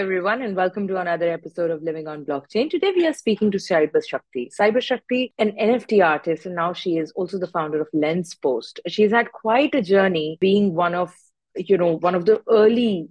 [0.00, 2.70] everyone, and welcome to another episode of Living on Blockchain.
[2.70, 4.50] Today, we are speaking to Cyber Shakti.
[4.58, 8.78] Cyber Shakti, an NFT artist, and now she is also the founder of Lenspost.
[8.88, 11.14] She's had quite a journey being one of,
[11.54, 13.10] you know, one of the early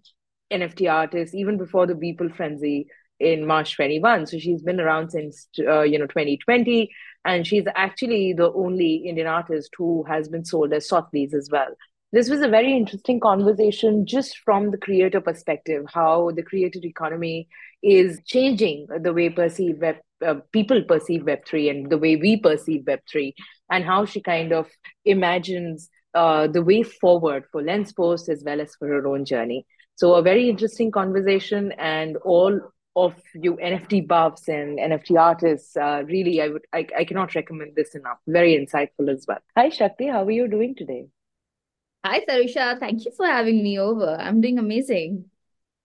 [0.52, 2.88] NFT artists, even before the Beeple frenzy
[3.20, 4.26] in March 21.
[4.26, 6.90] So she's been around since, uh, you know, 2020,
[7.24, 11.76] and she's actually the only Indian artist who has been sold as Sotheby's as well
[12.12, 17.48] this was a very interesting conversation just from the creator perspective how the creator economy
[17.84, 22.82] is changing the way perceive web uh, people perceive web3 and the way we perceive
[22.82, 23.34] web3
[23.70, 24.68] and how she kind of
[25.06, 29.66] imagines uh, the way forward for Lenspost as well as for her own journey.
[29.96, 32.60] So a very interesting conversation and all
[32.96, 37.76] of you nft buffs and nft artists uh, really i would I, I cannot recommend
[37.76, 38.18] this enough.
[38.28, 39.38] Very insightful as well.
[39.56, 40.08] Hi shakti.
[40.08, 41.06] How are you doing today
[42.04, 42.80] Hi, Sarusha.
[42.80, 44.16] Thank you for having me over.
[44.20, 45.26] I'm doing amazing.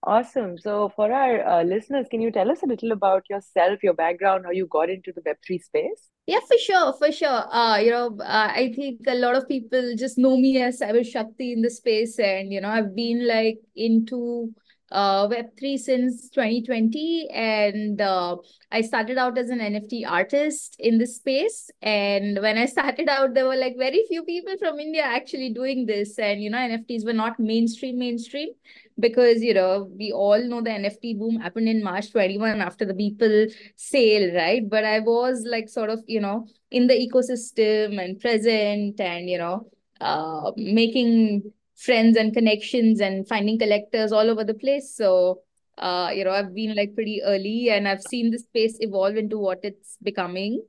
[0.02, 0.58] Awesome.
[0.58, 4.44] So, for our uh, listeners, can you tell us a little about yourself, your background,
[4.44, 6.10] how you got into the Web3 space?
[6.26, 7.54] Yeah, for sure, for sure.
[7.54, 11.04] Uh, you know, uh, I think a lot of people just know me as Cyber
[11.04, 14.54] Shakti in the space, and you know, I've been like into
[14.92, 17.28] uh, Web3 since 2020.
[17.32, 18.36] And uh,
[18.70, 21.70] I started out as an NFT artist in this space.
[21.82, 25.86] And when I started out, there were like very few people from India actually doing
[25.86, 26.18] this.
[26.18, 28.50] And, you know, NFTs were not mainstream, mainstream
[28.98, 32.94] because, you know, we all know the NFT boom happened in March 21 after the
[32.94, 34.68] Beeple sale, right?
[34.68, 39.38] But I was like sort of, you know, in the ecosystem and present and, you
[39.38, 44.94] know, uh, making friends and connections and finding collectors all over the place.
[44.94, 45.40] So,
[45.78, 49.38] uh, you know, I've been like pretty early and I've seen the space evolve into
[49.38, 50.62] what it's becoming.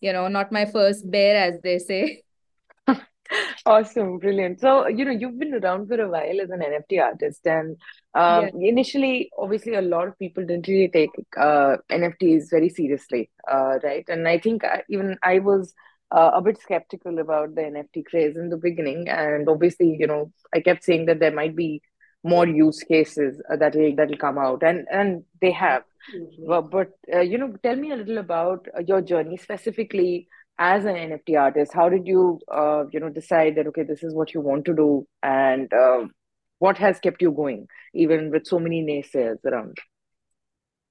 [0.00, 2.22] You know, not my first bear, as they say.
[3.66, 4.60] awesome, brilliant.
[4.60, 7.76] So, you know, you've been around for a while as an NFT artist, and
[8.14, 8.70] um, yeah.
[8.70, 14.04] initially, obviously, a lot of people didn't really take uh, NFTs very seriously, uh, right?
[14.08, 15.74] And I think I, even I was
[16.10, 20.32] uh, a bit skeptical about the NFT craze in the beginning, and obviously, you know,
[20.54, 21.82] I kept saying that there might be
[22.22, 25.82] more use cases uh, that will that will come out, and and they have.
[26.14, 26.46] Mm-hmm.
[26.46, 30.28] But, but uh, you know, tell me a little about uh, your journey specifically
[30.58, 31.72] as an NFT artist.
[31.74, 34.74] How did you, uh, you know, decide that okay, this is what you want to
[34.74, 36.06] do, and uh,
[36.58, 39.78] what has kept you going, even with so many naysayers around?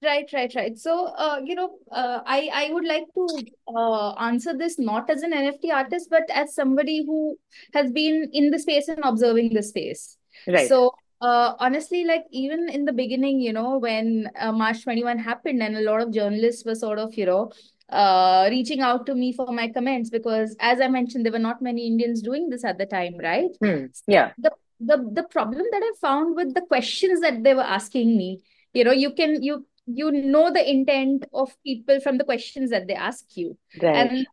[0.02, 0.78] Right, right, right.
[0.78, 3.28] So, uh, you know, uh, I I would like to
[3.68, 7.38] uh, answer this not as an NFT artist, but as somebody who
[7.74, 10.18] has been in the space and observing the space.
[10.48, 10.70] Right.
[10.70, 15.62] So, uh, honestly, like even in the beginning, you know, when uh, March 21 happened,
[15.62, 17.52] and a lot of journalists were sort of, you know,
[17.90, 21.62] uh, reaching out to me for my comments because, as I mentioned, there were not
[21.62, 23.50] many Indians doing this at the time, right?
[23.62, 23.88] Hmm.
[24.08, 24.32] Yeah.
[24.38, 28.42] The the the problem that I found with the questions that they were asking me,
[28.74, 32.88] you know, you can you you know the intent of people from the questions that
[32.88, 33.58] they ask you.
[33.82, 33.96] Right.
[33.96, 34.28] and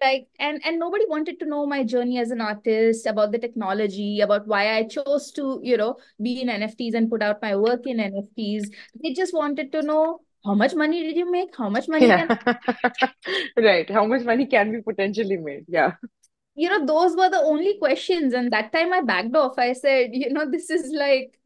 [0.00, 4.20] like and and nobody wanted to know my journey as an artist about the technology
[4.20, 7.80] about why i chose to you know be in nfts and put out my work
[7.84, 8.68] in nfts
[9.02, 11.56] they just wanted to know how much money did you make?
[11.56, 12.26] How much money yeah.
[12.26, 12.58] Can...
[13.56, 13.88] right.
[13.88, 15.64] How much money can be potentially made?
[15.68, 15.92] Yeah.
[16.54, 18.34] You know those were the only questions.
[18.34, 19.58] And that time i backed off.
[19.58, 21.38] I said you know this is like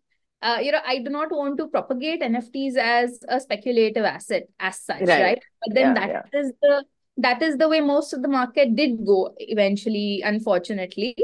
[0.46, 4.80] uh, you know, I do not want to propagate NFTs as a speculative asset as
[4.80, 5.22] such, right?
[5.22, 5.42] right?
[5.64, 6.40] But then yeah, that yeah.
[6.40, 6.84] is the
[7.18, 11.16] that is the way most of the market did go eventually, unfortunately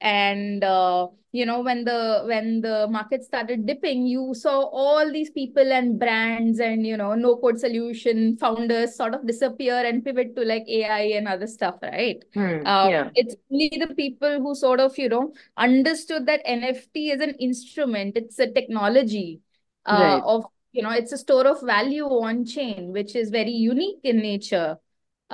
[0.00, 5.30] and uh, you know when the when the market started dipping you saw all these
[5.30, 10.36] people and brands and you know no code solution founders sort of disappear and pivot
[10.36, 13.10] to like ai and other stuff right hmm, um, yeah.
[13.16, 18.16] it's only the people who sort of you know understood that nft is an instrument
[18.16, 19.40] it's a technology
[19.86, 20.22] uh, right.
[20.24, 24.18] of you know it's a store of value on chain which is very unique in
[24.18, 24.76] nature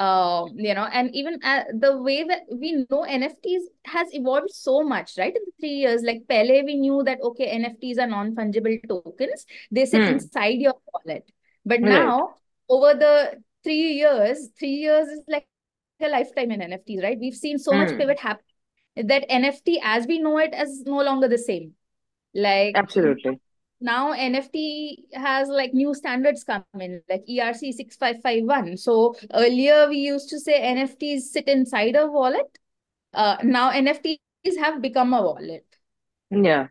[0.00, 4.82] uh, you know, and even uh, the way that we know NFTs has evolved so
[4.82, 5.36] much, right?
[5.36, 9.84] In the three years, like Pele, we knew that okay, NFTs are non-fungible tokens; they
[9.84, 10.14] sit hmm.
[10.14, 11.30] inside your wallet.
[11.66, 11.90] But right.
[11.90, 12.30] now,
[12.70, 15.46] over the three years, three years is like
[16.00, 17.18] a lifetime in NFTs, right?
[17.20, 17.80] We've seen so hmm.
[17.80, 18.44] much pivot happen
[18.96, 21.74] that NFT, as we know it, is no longer the same.
[22.32, 23.38] Like absolutely
[23.80, 28.76] now NFT has like new standards come in, like ERC 6551.
[28.76, 32.58] So earlier we used to say NFTs sit inside a wallet.
[33.14, 34.18] Uh, now NFTs
[34.58, 35.64] have become a wallet.
[36.30, 36.68] Yeah,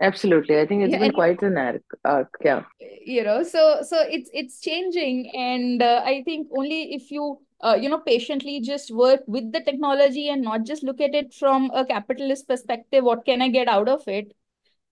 [0.00, 0.60] absolutely.
[0.60, 2.34] I think it's yeah, been quite an arc, arc.
[2.44, 2.64] Yeah.
[3.04, 7.76] You know, so so it's it's changing, and uh, I think only if you uh,
[7.80, 11.70] you know patiently just work with the technology and not just look at it from
[11.74, 14.32] a capitalist perspective, what can I get out of it?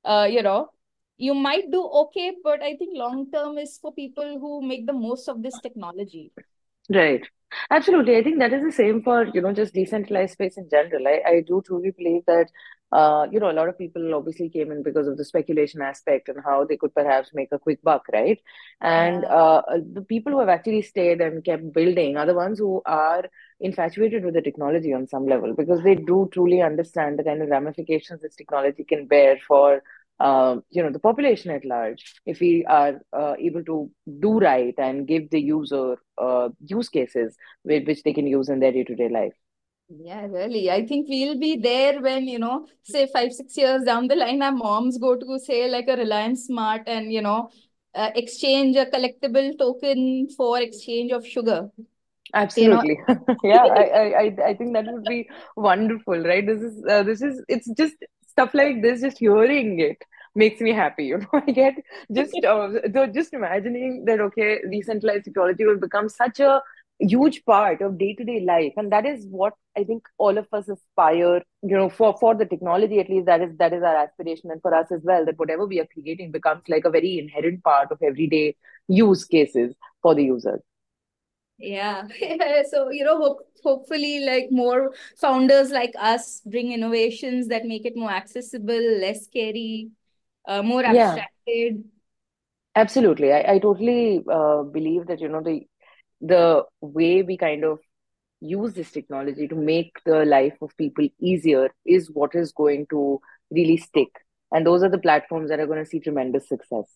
[0.04, 0.70] Uh, you know,
[1.18, 4.94] you might do okay, but I think long term is for people who make the
[4.94, 6.32] most of this technology.
[6.90, 7.22] Right.
[7.70, 8.16] Absolutely.
[8.16, 11.06] I think that is the same for, you know, just decentralized space in general.
[11.08, 12.46] I, I do truly believe that,
[12.92, 16.28] uh, you know, a lot of people obviously came in because of the speculation aspect
[16.28, 18.38] and how they could perhaps make a quick buck, right?
[18.80, 19.30] And Yeah.
[19.30, 19.62] uh,
[19.92, 23.24] the people who have actually stayed and kept building are the ones who are
[23.60, 27.48] infatuated with the technology on some level because they do truly understand the kind of
[27.48, 29.82] ramifications this technology can bear for
[30.20, 34.74] uh, you know the population at large if we are uh, able to do right
[34.78, 39.08] and give the user uh, use cases with which they can use in their day-to-day
[39.08, 39.34] life
[39.88, 40.70] Yeah, really.
[40.70, 44.42] I think we'll be there when, you know, say five, six years down the line,
[44.42, 47.50] our moms go to say like a Reliance Smart and, you know,
[47.94, 51.70] uh, exchange a collectible token for exchange of sugar.
[52.56, 52.98] You know, Absolutely.
[53.42, 56.44] Yeah, I, I, I I think that would be wonderful, right?
[56.46, 57.94] This is uh, this is it's just
[58.38, 59.98] stuff like this, just hearing it
[60.34, 61.06] makes me happy.
[61.06, 61.74] You know, I get
[62.12, 66.60] just uh, so just imagining that okay, decentralized technology will become such a
[67.00, 71.42] huge part of day-to-day life, and that is what I think all of us aspire,
[71.62, 74.62] you know, for for the technology at least that is that is our aspiration, and
[74.62, 77.92] for us as well, that whatever we are creating becomes like a very inherent part
[77.92, 78.56] of everyday
[78.88, 80.60] use cases for the users.
[81.58, 82.06] Yeah.
[82.70, 87.96] So, you know, hope, hopefully like more founders like us bring innovations that make it
[87.96, 89.90] more accessible, less scary,
[90.46, 90.84] uh, more Yeah.
[90.84, 91.84] abstracted.
[92.74, 93.32] Absolutely.
[93.32, 95.62] I, I totally uh, believe that, you know, the
[96.20, 97.78] the way we kind of
[98.40, 103.20] use this technology to make the life of people easier is what is going to
[103.50, 104.08] really stick.
[104.52, 106.86] And those are the platforms that are going to see tremendous success.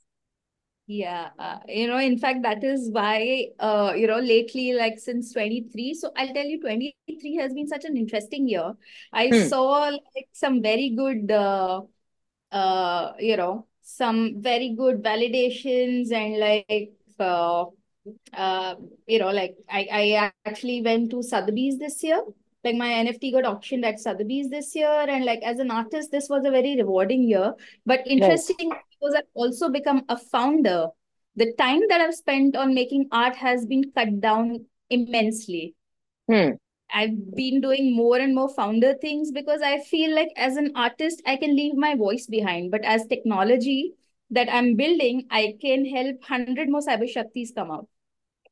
[0.94, 5.32] Yeah, uh, you know, in fact, that is why, uh, you know, lately, like since
[5.32, 8.74] 23, so I'll tell you, 23 has been such an interesting year.
[9.12, 9.48] I Hmm.
[9.48, 11.82] saw like some very good, uh,
[12.52, 17.66] uh, you know, some very good validations and like, uh,
[18.34, 18.74] uh,
[19.06, 22.22] you know, like I, I actually went to Sotheby's this year.
[22.64, 24.88] Like my NFT got auctioned at Sotheby's this year.
[25.08, 27.54] And like as an artist, this was a very rewarding year.
[27.86, 30.86] But interesting because I've also become a founder.
[31.34, 35.74] The time that I've spent on making art has been cut down immensely.
[36.30, 36.50] Hmm.
[36.94, 41.22] I've been doing more and more founder things because I feel like as an artist,
[41.26, 42.70] I can leave my voice behind.
[42.70, 43.94] But as technology
[44.30, 47.88] that I'm building, I can help 100 more cyber Shaktis come out.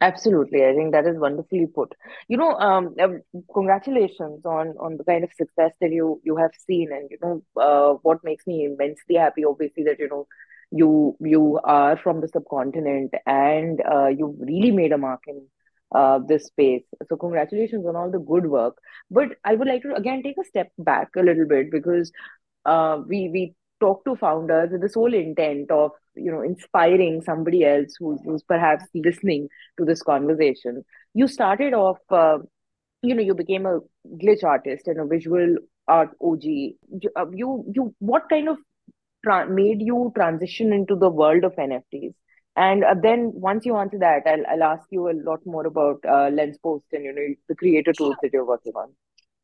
[0.03, 0.65] Absolutely.
[0.65, 1.95] I think that is wonderfully put.
[2.29, 3.21] You know, um, um,
[3.53, 7.43] congratulations on on the kind of success that you you have seen, and you know,
[7.61, 10.27] uh, what makes me immensely happy, obviously, that you know,
[10.71, 15.43] you you are from the subcontinent and uh, you've really made a mark in
[15.95, 16.85] uh, this space.
[17.09, 18.79] So congratulations on all the good work.
[19.11, 22.11] But I would like to again take a step back a little bit because
[22.65, 27.65] uh, we we talk to founders with the sole intent of you know inspiring somebody
[27.65, 29.49] else who's, who's perhaps listening
[29.79, 30.85] to this conversation.
[31.15, 32.39] You started off, uh,
[33.03, 33.81] you know, you became a
[34.23, 35.57] glitch artist and a visual
[35.89, 36.43] art OG.
[36.43, 38.59] You, uh, you, you what kind of
[39.25, 42.15] tra- made you transition into the world of NFTs?
[42.57, 46.01] And uh, then once you answer that, I'll, I'll ask you a lot more about
[46.05, 48.93] uh, Lenspost and you know the creator tools that you're working on.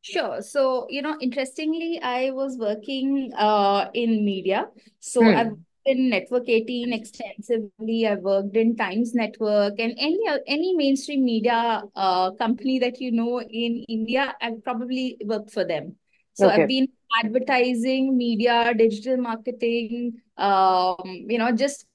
[0.02, 0.40] Sure.
[0.40, 4.68] So, you know, interestingly, I was working uh, in media.
[5.00, 5.56] So I've
[5.87, 8.07] Been Network 18 extensively.
[8.07, 13.40] I've worked in Times Network and any any mainstream media uh, company that you know
[13.40, 15.97] in India, I've probably worked for them.
[16.35, 16.88] So I've been
[17.25, 21.87] advertising, media, digital marketing, um, you know, just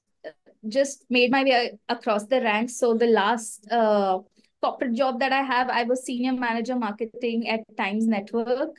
[0.68, 2.76] just made my way across the ranks.
[2.78, 4.18] So the last uh,
[4.62, 8.70] corporate job that I have, I was senior manager marketing at Times Network.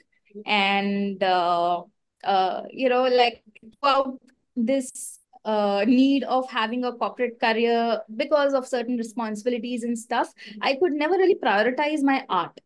[0.45, 1.83] And, uh,
[2.23, 3.43] uh, you know, like
[3.79, 4.19] throughout
[4.55, 10.75] this uh, need of having a corporate career because of certain responsibilities and stuff, I
[10.75, 12.59] could never really prioritize my art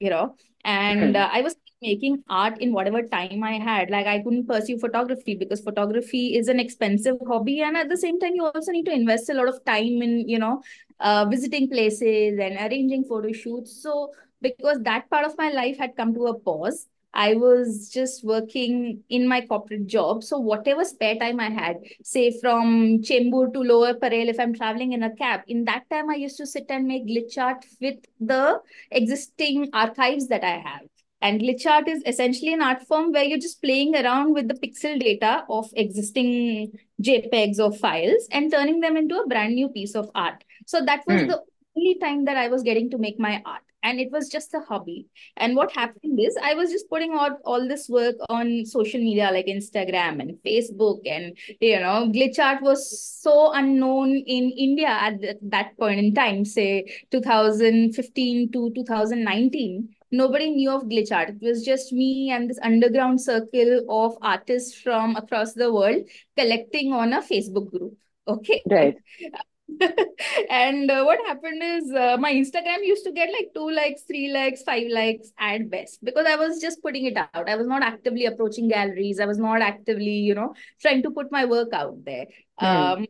[0.00, 0.34] you know?
[0.64, 3.90] And uh, i was making art in whatever time i had.
[3.90, 7.60] Like i couldn't pursue photography because photography is an expensive hobby.
[7.62, 10.28] And at the same time you also need to invest a lot of time in
[10.28, 10.62] you know
[11.00, 13.82] uh, visiting places and arranging photo shoots.
[13.82, 18.24] So because that part of my life had come to a pause I was just
[18.24, 20.22] working in my corporate job.
[20.22, 24.92] So whatever spare time I had, say from Chembur to Lower Parel, if I'm traveling
[24.92, 27.96] in a cab, in that time I used to sit and make glitch art with
[28.20, 28.60] the
[28.90, 30.82] existing archives that I have.
[31.20, 34.54] And glitch art is essentially an art form where you're just playing around with the
[34.54, 39.96] pixel data of existing JPEGs or files and turning them into a brand new piece
[39.96, 40.44] of art.
[40.66, 41.26] So that was Hmm.
[41.26, 41.42] the
[41.78, 43.62] only time that I was getting to make my art.
[43.84, 45.06] And it was just a hobby.
[45.36, 49.30] And what happened is I was just putting out all this work on social media
[49.32, 50.98] like Instagram and Facebook.
[51.06, 52.82] And, you know, glitch art was
[53.22, 60.70] so unknown in India at that point in time, say 2015 to 2019 nobody knew
[60.70, 61.28] of glitch art.
[61.28, 66.94] It was just me and this underground circle of artists from across the world collecting
[66.94, 67.94] on a Facebook group.
[68.26, 68.62] Okay.
[68.70, 68.96] Right.
[69.34, 69.42] Uh,
[70.50, 74.32] and uh, what happened is uh, my Instagram used to get like two likes, three
[74.32, 77.48] likes, five likes at best because I was just putting it out.
[77.48, 79.20] I was not actively approaching galleries.
[79.20, 82.26] I was not actively, you know, trying to put my work out there.
[82.60, 82.66] Mm.
[82.66, 83.06] Um,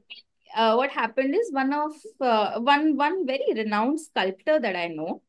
[0.54, 5.22] uh, what happened is one of uh, one one very renowned sculptor that I know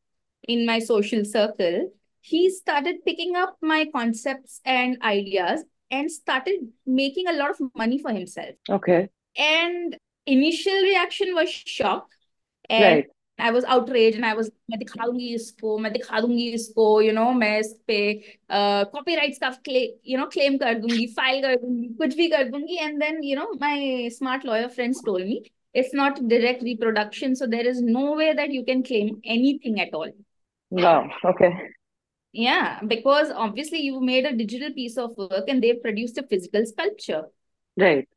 [0.48, 7.26] in my social circle, he started picking up my concepts and ideas and started making
[7.28, 8.54] a lot of money for himself.
[8.68, 9.08] Okay.
[9.36, 12.07] And initial reaction was shock.
[12.69, 13.05] And right.
[13.37, 17.13] I was outraged and I was मैं दिखा दूंगी इसको मैं दिखा दूंगी इसको you
[17.13, 17.97] know मैं इस पे
[18.93, 19.51] copyrights का
[20.03, 23.35] you know claim कर दूंगी file कर दूंगी कुछ भी कर दूंगी and then you
[23.35, 25.41] know my smart lawyer friends told me
[25.73, 29.93] it's not direct reproduction so there is no way that you can claim anything at
[29.93, 30.09] all
[30.71, 31.09] Wow.
[31.23, 31.51] Okay.
[32.33, 36.65] Yeah, because obviously you made a digital piece of work and they produced a physical
[36.65, 37.23] sculpture.
[37.77, 38.09] Right.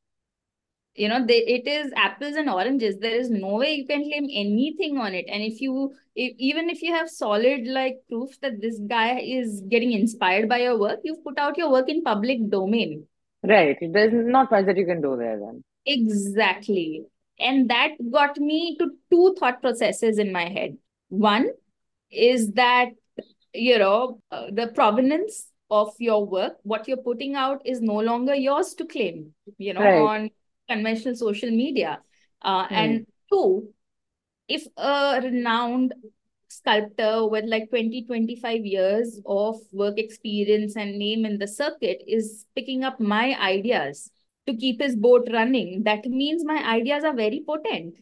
[0.96, 2.98] You know, they it is apples and oranges.
[3.00, 5.26] There is no way you can claim anything on it.
[5.28, 9.62] And if you if, even if you have solid like proof that this guy is
[9.70, 13.08] getting inspired by your work, you've put out your work in public domain.
[13.42, 13.78] Right.
[13.82, 15.64] There's not much that you can do there then.
[15.86, 17.06] Exactly.
[17.40, 20.78] And that got me to two thought processes in my head.
[21.10, 21.50] One,
[22.14, 22.90] is that
[23.54, 28.36] you know uh, the provenance of your work what you're putting out is no longer
[28.36, 30.02] yours to claim you know right.
[30.02, 30.30] on
[30.70, 32.00] conventional social media
[32.42, 32.74] uh, hmm.
[32.74, 33.70] and two
[34.48, 35.94] if a renowned
[36.48, 42.46] sculptor with like 20 25 years of work experience and name in the circuit is
[42.56, 44.12] picking up my ideas
[44.46, 47.96] to keep his boat running that means my ideas are very potent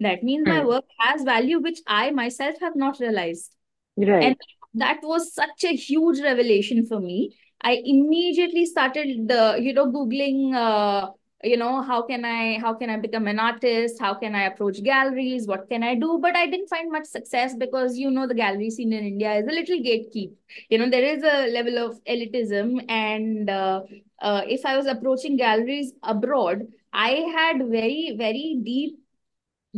[0.00, 0.66] that means my hmm.
[0.66, 3.54] work has value, which I myself have not realized.
[3.96, 4.24] Right.
[4.24, 4.36] And
[4.74, 7.36] that was such a huge revelation for me.
[7.62, 11.10] I immediately started the, you know, Googling uh,
[11.42, 14.00] you know how can i how can i become an artist?
[14.00, 15.46] How can i approach galleries?
[15.46, 16.18] What can i do?
[16.20, 19.46] But i didn't find much success because you know the gallery scene in india is
[19.46, 20.32] a little gatekeep.
[20.70, 23.82] You know there is a level of elitism and uh,
[24.20, 28.98] uh, if i was approaching galleries abroad i had very very deep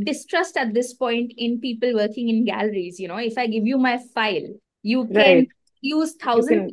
[0.05, 3.01] distrust at this point in people working in galleries.
[3.01, 4.49] You know if i give you my file
[4.83, 5.49] you can right.
[5.81, 6.73] use thousand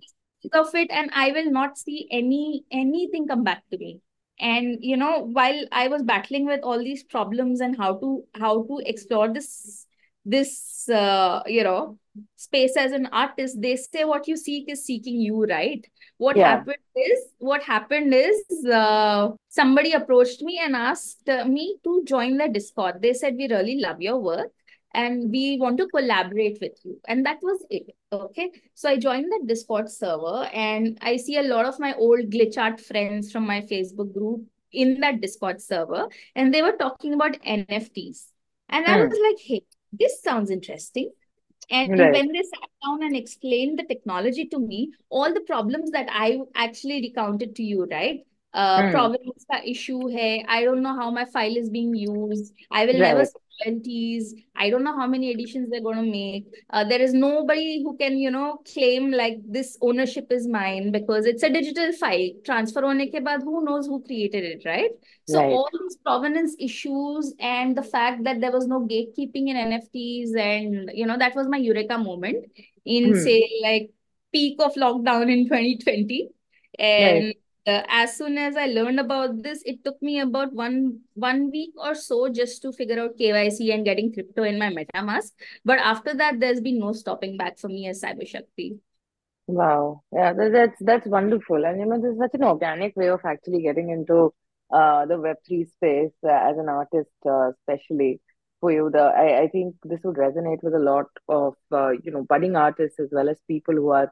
[0.52, 4.02] of it and i will not see any anything come back to me
[4.44, 8.64] and you know while i was battling with all these problems and how to how
[8.64, 9.88] to explore this
[10.26, 11.98] this uh, you know
[12.36, 15.86] space as an artist they say what you seek is seeking you right?
[16.18, 16.50] What yeah.
[16.50, 22.48] happened is what happened is uh, somebody approached me and asked me to join the
[22.48, 23.02] discord.
[23.02, 24.52] They said we really love your work
[24.94, 29.32] and we want to collaborate with you and that was it okay so i joined
[29.32, 33.46] the discord server and i see a lot of my old glitch art friends from
[33.46, 38.26] my facebook group in that discord server and they were talking about nfts
[38.70, 39.10] and i hmm.
[39.10, 41.12] was like hey this sounds interesting
[41.70, 42.14] and right.
[42.14, 46.40] when they sat down and explained the technology to me all the problems that i
[46.56, 48.22] actually recounted to you right
[48.54, 48.92] uh, hmm.
[48.92, 50.44] provenance issue hai.
[50.48, 52.54] I don't know how my file is being used.
[52.72, 53.16] I will right.
[53.16, 53.26] never
[53.66, 54.34] royalties.
[54.56, 56.46] I don't know how many editions they're going to make.
[56.70, 61.26] Uh, there is nobody who can, you know, claim like this ownership is mine because
[61.26, 62.30] it's a digital file.
[62.46, 64.92] Transfer hone ke baad, who knows who created it, right?
[65.28, 65.52] So right.
[65.52, 70.92] all these provenance issues and the fact that there was no gatekeeping in NFTs and,
[70.94, 72.46] you know, that was my eureka moment
[72.86, 73.20] in, hmm.
[73.20, 73.92] say, like
[74.32, 76.30] peak of lockdown in 2020.
[76.80, 81.00] And right uh, as soon as I learned about this, it took me about one
[81.13, 85.32] one week or so just to figure out KYC and getting crypto in my MetaMask.
[85.63, 88.79] But after that, there's been no stopping back for me as Cyber Shakti.
[89.48, 93.20] Wow, yeah, that, that's that's wonderful, and you know, there's such an organic way of
[93.25, 94.34] actually getting into
[94.74, 98.22] uh, the Web three space uh, as an artist, uh, especially
[98.62, 98.89] for you.
[98.89, 102.55] The I, I think this would resonate with a lot of uh, you know budding
[102.55, 104.10] artists as well as people who are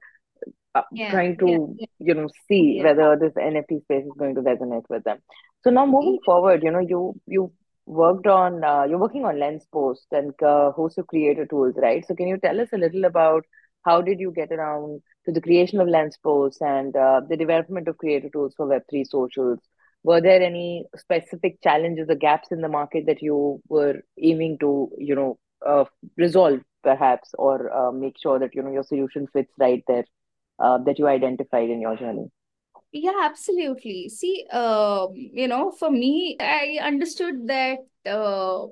[0.92, 4.86] yeah, trying to yeah, you know see whether this nft space is going to resonate
[4.90, 5.20] with them.
[5.64, 7.52] So now moving forward you know you you
[7.86, 12.06] worked on uh, you're working on Lenspost and uh, host of creator tools right?
[12.08, 13.46] So can you tell us a little about
[13.84, 17.98] how did you get around to the creation of Lenspost and uh, the development of
[17.98, 19.60] creator tools for web3 socials?
[20.04, 24.90] Were there any specific challenges or gaps in the market that you were aiming to
[24.98, 25.86] you know uh,
[26.18, 30.06] resolve perhaps or uh, make sure that you know your solution fits right there
[30.62, 32.30] uh, that you identified in your journey
[32.92, 38.68] yeah absolutely see um, you know for me i understood that uh,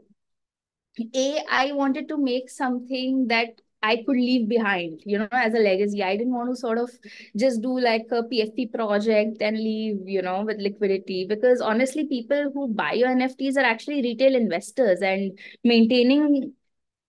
[1.15, 5.59] a i wanted to make something that I could leave behind, you know, as a
[5.59, 6.03] legacy.
[6.03, 6.91] I didn't want to sort of
[7.37, 11.25] just do like a PFP project and leave, you know, with liquidity.
[11.25, 16.53] Because honestly, people who buy your NFTs are actually retail investors, and maintaining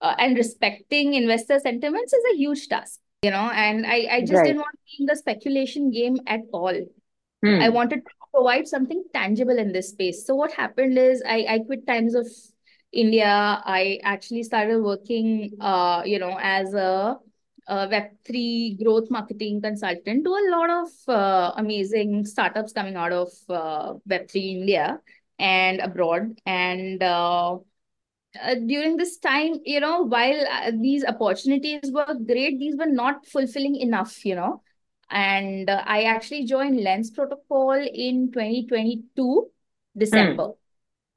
[0.00, 3.50] uh, and respecting investor sentiments is a huge task, you know.
[3.52, 4.46] And I, I just right.
[4.46, 6.74] didn't want to be in the speculation game at all.
[7.44, 7.60] Hmm.
[7.60, 10.26] I wanted to provide something tangible in this space.
[10.26, 12.26] So what happened is I, I quit Times of
[12.92, 13.26] India,
[13.64, 17.16] I actually started working, uh, you know, as a,
[17.68, 23.28] a Web3 growth marketing consultant to a lot of uh, amazing startups coming out of
[23.48, 25.00] uh, Web3 India
[25.38, 26.38] and abroad.
[26.44, 27.58] And uh,
[28.40, 33.26] uh, during this time, you know, while uh, these opportunities were great, these were not
[33.26, 34.62] fulfilling enough, you know.
[35.10, 39.50] And uh, I actually joined Lens Protocol in 2022,
[39.96, 40.42] December.
[40.42, 40.54] Mm.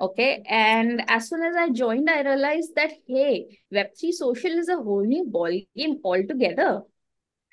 [0.02, 0.44] Okay.
[0.50, 5.06] And as soon as I joined, I realized that, hey, Web3 social is a whole
[5.06, 6.82] new ball game altogether.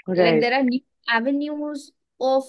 [0.06, 0.18] Right.
[0.18, 2.44] Like there are new avenues of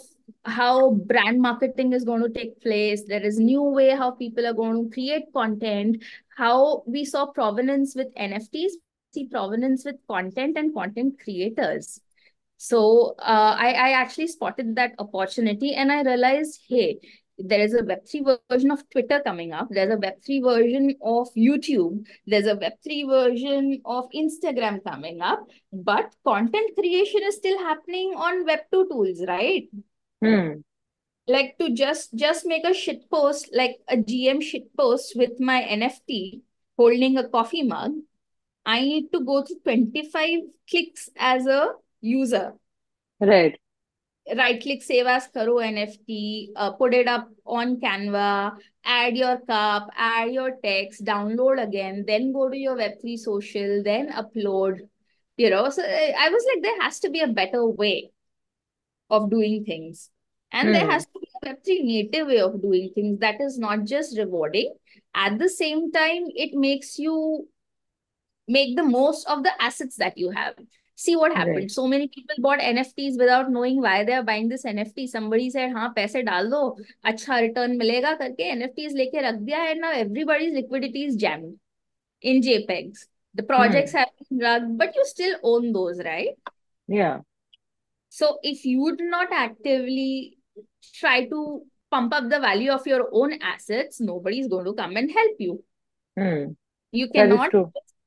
[0.45, 3.03] how brand marketing is going to take place.
[3.07, 6.03] There is new way how people are going to create content,
[6.37, 8.71] how we saw provenance with NFTs,
[9.13, 11.99] see provenance with content and content creators.
[12.57, 16.99] So uh, I, I actually spotted that opportunity and I realized, hey,
[17.37, 19.67] there is a Web3 version of Twitter coming up.
[19.69, 22.05] There's a Web3 version of YouTube.
[22.27, 25.47] There's a Web3 version of Instagram coming up.
[25.73, 29.67] But content creation is still happening on Web2 tools, right?
[30.23, 30.61] Hmm.
[31.27, 35.61] Like to just just make a shit post, like a GM shit post with my
[35.61, 36.41] NFT
[36.77, 37.91] holding a coffee mug.
[38.65, 42.53] I need to go through 25 clicks as a user.
[43.19, 43.57] Right
[44.37, 49.89] right click save as karo nft uh, put it up on canva add your cup
[49.97, 54.79] add your text download again then go to your web3 social then upload
[55.37, 58.11] you know so i was like there has to be a better way
[59.10, 60.10] of doing things
[60.52, 60.72] and mm.
[60.72, 60.90] there hmm.
[60.90, 64.74] has to be a web3 native way of doing things that is not just rewarding
[65.14, 67.48] at the same time it makes you
[68.48, 70.54] make the most of the assets that you have
[70.94, 71.70] see what happened right.
[71.70, 75.72] so many people bought nfts without knowing why they are buying this nft somebody said
[75.72, 76.62] हाँ पैसे डाल दो
[77.04, 81.54] अच्छा return मिलेगा करके nfts लेके रख दिया and now everybody's liquidity is jammed
[82.22, 83.98] in jpegs the projects hmm.
[83.98, 86.54] have been rugged but you still own those right
[86.88, 87.18] yeah
[88.19, 90.37] so if you do not actively
[90.95, 95.11] try to pump up the value of your own assets nobody's going to come and
[95.11, 95.63] help you
[96.17, 96.51] hmm.
[96.91, 97.53] you cannot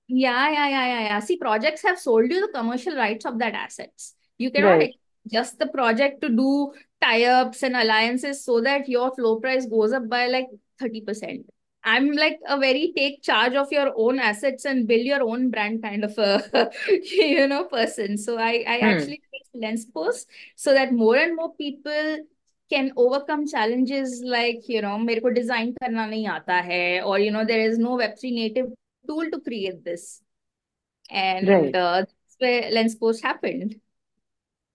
[0.07, 1.21] yeah, yeah, yeah, yeah, yeah.
[1.21, 4.14] See, projects have sold you the commercial rights of that assets.
[4.37, 4.95] You cannot right.
[5.31, 10.09] just the project to do tie-ups and alliances so that your flow price goes up
[10.09, 10.49] by like
[10.83, 11.45] 30%.
[11.87, 15.83] I'm like a very take charge of your own assets and build your own brand
[15.83, 16.71] kind of a
[17.03, 18.17] you know person.
[18.17, 18.85] So I I hmm.
[18.85, 19.23] actually
[19.55, 22.19] Lenspost so that more and more people
[22.71, 27.31] can overcome challenges like you know मेरे को design करना नहीं आता है or you
[27.31, 28.73] know there is no web3 native
[29.07, 30.23] tool to create this.
[31.11, 31.75] And right.
[31.77, 33.81] uh, that's where lens post happened.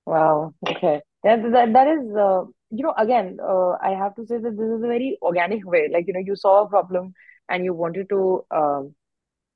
[0.05, 0.53] Wow.
[0.67, 1.01] Okay.
[1.23, 4.67] That that, that is uh, you know again uh, i have to say that this
[4.67, 5.89] is a very organic way.
[5.91, 7.13] Like you know you saw a problem
[7.49, 8.81] and you wanted to uh,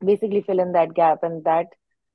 [0.04, 1.68] basically fill in that gap and that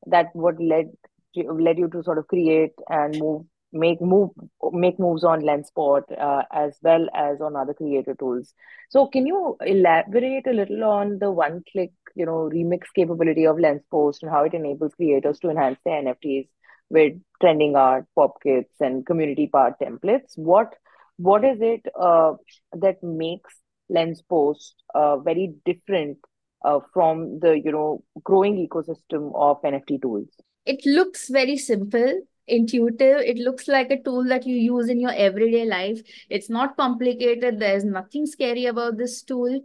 [0.07, 0.91] that what led
[1.37, 4.31] led you to sort of create and move make move
[4.73, 8.55] make moves on Lenspost uh, as well as on other creator tools.
[8.89, 13.57] So can you elaborate a little on the one click you know remix capability of
[13.57, 16.49] lenspost and how it enables creators to enhance their nfts
[16.91, 20.37] with trending art pop kits and community part templates?
[20.37, 20.75] What
[21.17, 22.35] what is it uh,
[22.73, 23.55] that makes
[23.91, 26.19] lenspost uh, very different
[26.65, 30.29] uh, from the you know growing ecosystem of nft tools
[30.69, 33.21] it looks very simple intuitive.
[33.21, 36.01] It looks like a tool that you use in your everyday life.
[36.31, 37.59] It's not complicated.
[37.61, 39.61] There's nothing scary about this tool.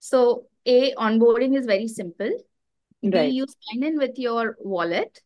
[0.00, 2.30] So a onboarding is very simple.
[3.02, 3.32] Right.
[3.32, 5.20] you sign in with your wallet.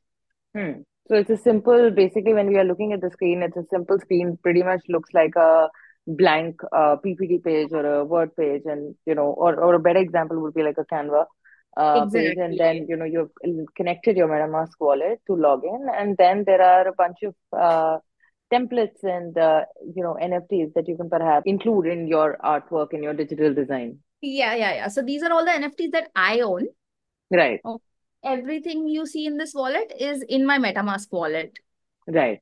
[0.55, 0.83] Hmm.
[1.09, 3.99] so it's a simple basically when we are looking at the screen it's a simple
[3.99, 5.69] screen pretty much looks like a
[6.07, 9.99] blank uh, ppt page or a word page and you know or, or a better
[9.99, 11.25] example would be like a canva
[11.77, 12.29] uh, exactly.
[12.29, 13.31] page and then you know you've
[13.77, 17.99] connected your metamask wallet to log in and then there are a bunch of uh,
[18.53, 19.63] templates and uh,
[19.95, 23.99] you know nfts that you can perhaps include in your artwork in your digital design
[24.21, 26.67] yeah yeah yeah so these are all the nfts that i own
[27.31, 27.81] right oh,
[28.25, 31.59] everything you see in this wallet is in my MetaMask wallet.
[32.07, 32.41] Right.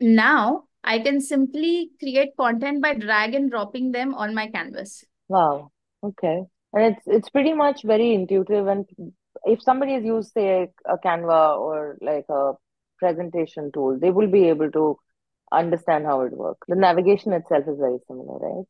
[0.00, 5.04] Now I can simply create content by drag and dropping them on my canvas.
[5.28, 5.72] Wow.
[6.02, 6.42] Okay.
[6.72, 8.66] And it's it's pretty much very intuitive.
[8.66, 8.86] And
[9.44, 12.52] if somebody has used, say, a Canva or like a
[12.98, 14.98] presentation tool, they will be able to
[15.52, 16.66] understand how it works.
[16.68, 18.66] The navigation itself is very similar, right?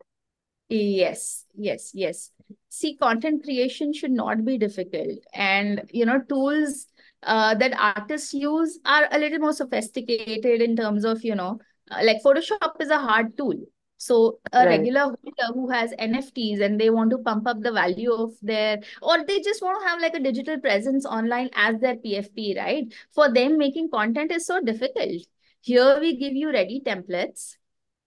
[0.69, 2.31] Yes, yes, yes.
[2.69, 5.19] See, content creation should not be difficult.
[5.33, 6.87] And, you know, tools
[7.23, 12.01] uh, that artists use are a little more sophisticated in terms of, you know, uh,
[12.03, 13.55] like Photoshop is a hard tool.
[13.99, 14.79] So a Right.
[14.79, 18.81] regular holder who has NFTs and they want to pump up the value of their,
[19.03, 22.93] or they just want to have like a digital presence online as their PFP, right?
[23.15, 25.23] For them, making content is so difficult.
[25.61, 27.57] Here we give you ready templates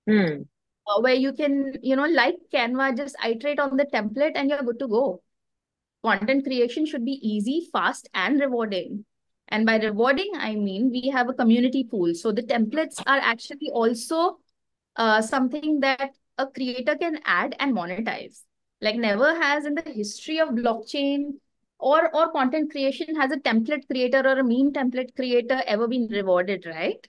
[0.08, 0.44] Hmm.
[0.88, 4.64] uh, where you can, you know, like Canva, just iterate on the template and you're
[4.64, 5.22] good to go.
[6.04, 9.06] Content creation should be easy, fast, and rewarding.
[9.50, 12.14] And by rewarding, I mean we have a community pool.
[12.16, 14.40] So the templates are actually also
[15.00, 18.42] uh, something that a creator can add and monetize.
[18.82, 21.40] Like never has in the history of blockchain
[21.80, 26.08] or or content creation has a template creator or a meme template creator ever been
[26.08, 27.08] rewarded, right?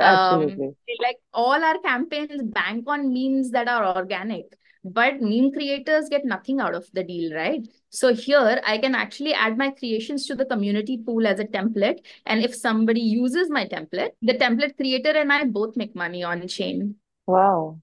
[0.00, 0.76] Um, Absolutely.
[1.02, 4.46] like all our campaigns bank on memes that are organic,
[4.84, 7.66] but meme creators get nothing out of the deal, right?
[7.90, 11.98] So here I can actually add my creations to the community pool as a template.
[12.26, 16.46] And if somebody uses my template, the template creator and I both make money on
[16.46, 16.96] chain.
[17.28, 17.80] Wow.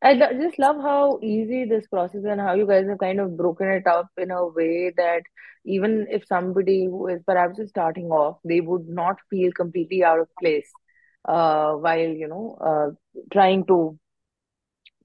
[0.00, 3.36] I lo- just love how easy this process and how you guys have kind of
[3.36, 5.22] broken it up in a way that
[5.64, 10.20] even if somebody who is perhaps just starting off, they would not feel completely out
[10.20, 10.70] of place
[11.24, 13.98] uh, while, you know, uh, trying to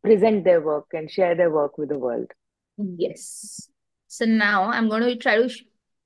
[0.04, 2.32] present their work and share their work with the world.
[2.78, 3.70] Yes.
[4.08, 5.64] So now I'm going to try to sh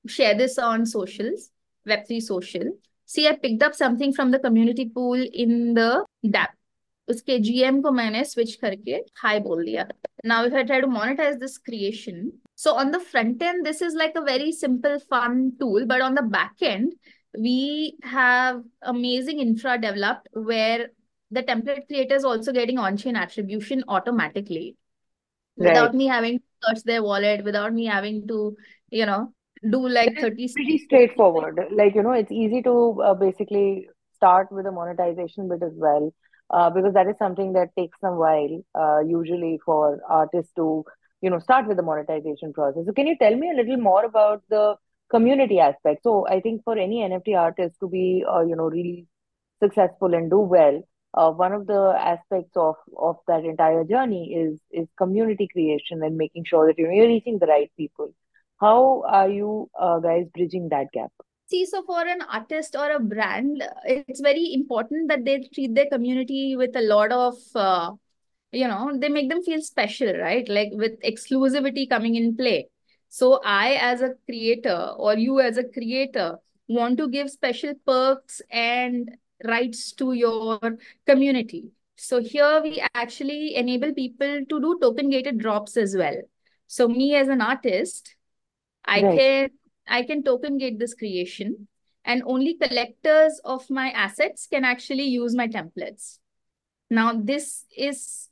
[0.07, 1.49] share this on socials,
[1.85, 2.77] Web3 social.
[3.05, 6.49] See, I picked up something from the community pool in the dApp.
[7.08, 9.86] उसके GM को मैंने switch करके hi बोल दिया.
[10.24, 13.94] Now if I try to monetize this creation, so on the front end, this is
[13.94, 16.92] like a very simple, fun tool, but on the back end,
[17.38, 20.88] we have amazing infra developed where
[21.30, 24.76] the template creator is also getting on-chain attribution automatically
[25.56, 25.94] without Right.
[25.94, 28.56] me having to search their wallet, without me having to,
[28.90, 29.32] you know,
[29.70, 31.60] do like It is 30 pretty straightforward.
[31.72, 36.12] Like, you know, it's easy to uh, basically start with the monetization bit as well,
[36.53, 40.85] uh, because that is something that takes some while, uh, usually for artists to,
[41.21, 42.85] you know, start with the monetization process.
[42.85, 44.75] So can you tell me a little more about the
[45.09, 46.03] community aspect?
[46.03, 49.07] So I think for any NFT artist to be, uh, you know, really
[49.61, 50.81] successful and do well,
[51.15, 56.17] uh, one of the aspects of of that entire journey is is community creation and
[56.17, 58.13] making sure that you know you're reaching the right people.
[58.59, 61.11] How are you uh, guys bridging that gap?
[61.53, 65.85] See, so for an artist or a brand, it's very important that they treat their
[65.85, 67.91] community with a lot of, uh,
[68.51, 70.49] you know, they make them feel special, right?
[70.49, 72.69] Like with exclusivity coming in play.
[73.09, 78.41] So I, as a creator, or you as a creator, want to give special perks
[78.49, 79.11] and
[79.43, 80.59] rights to your
[81.05, 81.69] community.
[81.97, 86.17] So here we actually enable people to do token gated drops as well.
[86.65, 88.15] So me as an artist,
[88.85, 89.19] I Right.
[89.19, 89.49] can
[89.87, 91.67] I can token gate this creation
[92.05, 96.19] and only collectors of my assets can actually use my templates.
[96.89, 98.29] Now this is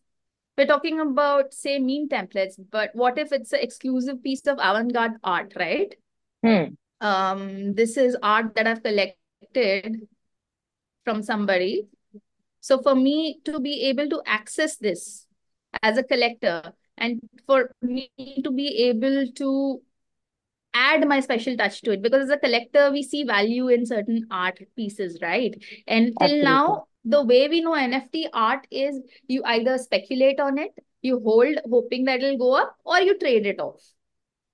[0.57, 5.13] we're talking about say meme templates, but what if it's an exclusive piece of avant-garde
[5.23, 5.95] art, right?
[6.43, 6.75] Hmm.
[6.99, 10.07] Um, this is art that I've collected
[11.03, 11.87] from somebody.
[12.59, 15.25] So for me to be able to access this
[15.81, 18.11] as a collector and for me
[18.43, 19.81] to be able to
[20.73, 24.27] add my special touch to it because as a collector we see value in certain
[24.31, 25.55] art pieces right?
[25.87, 30.71] And till now the way we know nft art is you either speculate on it
[31.01, 33.81] you hold hoping that it'll go up or you trade it off.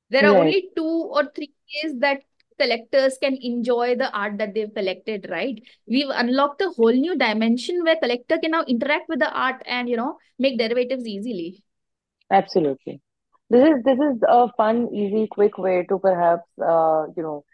[0.10, 0.38] There are Right.
[0.38, 1.54] only two or three
[1.84, 2.22] ways that
[2.60, 5.62] collectors can enjoy the art that they've collected right?
[5.88, 9.90] We've unlocked a whole new dimension where collector can now interact with the art and
[9.90, 11.64] you know make derivatives easily.
[12.32, 13.02] Absolutely.
[13.50, 17.46] This is this is a fun, easy, quick way to perhaps uh, you know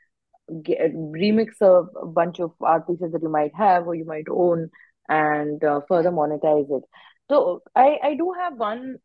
[0.64, 4.70] get, remix a, bunch of art pieces that you might have or you might own
[5.08, 6.84] and uh, further monetize it.
[7.30, 8.98] So I I do have one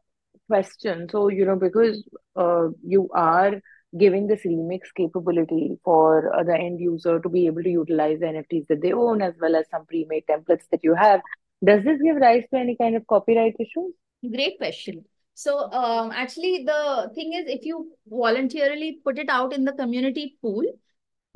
[0.48, 1.09] question.
[1.11, 2.03] So you know because
[2.37, 3.61] uh, you are
[3.96, 8.27] giving this remix capability for uh, the end user to be able to utilize the
[8.27, 11.20] NFTs that they own as well as some pre-made templates that you have.
[11.64, 13.94] Does this give rise to any kind of copyright issues?
[14.31, 15.05] Great question.
[15.38, 20.37] So, um, actually, the thing is, if you voluntarily put it out in the community
[20.42, 20.64] pool,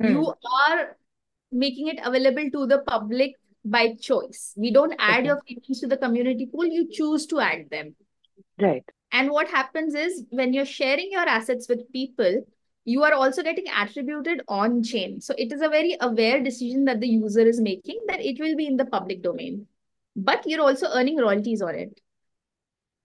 [0.01, 0.09] mm.
[0.09, 0.33] you
[0.67, 0.97] are
[1.53, 4.51] making it available to the public by choice.
[4.57, 5.27] We don't add okay.
[5.27, 7.95] your feelings to the community pool, you choose to add them.
[8.59, 8.83] Right.
[9.13, 12.45] And what happens is when you're sharing your assets with people,
[12.83, 15.21] you are also getting attributed on chain.
[15.21, 18.57] So it is a very aware decision that the user is making that it will
[18.57, 19.65] be in the public domain.
[20.13, 22.01] But you're also earning royalties on it.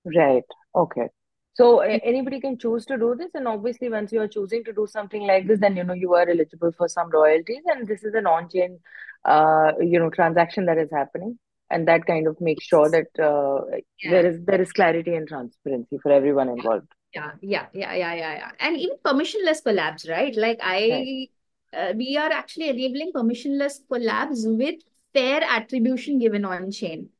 [0.04, 0.42] Right.
[0.78, 1.08] Okay.
[1.54, 4.86] So anybody can choose to do this, and obviously, once you are choosing to do
[4.86, 8.14] something like this, then you know you are eligible for some royalties, and this is
[8.14, 8.78] an on-chain,
[9.24, 11.36] uh, you know, transaction that is happening,
[11.68, 13.64] and that kind of makes sure that uh,
[14.00, 14.10] yeah.
[14.12, 16.86] there is there is clarity and transparency for everyone involved.
[17.12, 20.36] Yeah, yeah, yeah, yeah, yeah, yeah, and even permissionless collabs, right?
[20.36, 21.28] Like I, right.
[21.70, 24.76] Uh, we are actually enabling permissionless collabs with
[25.12, 27.10] fair attribution given on chain.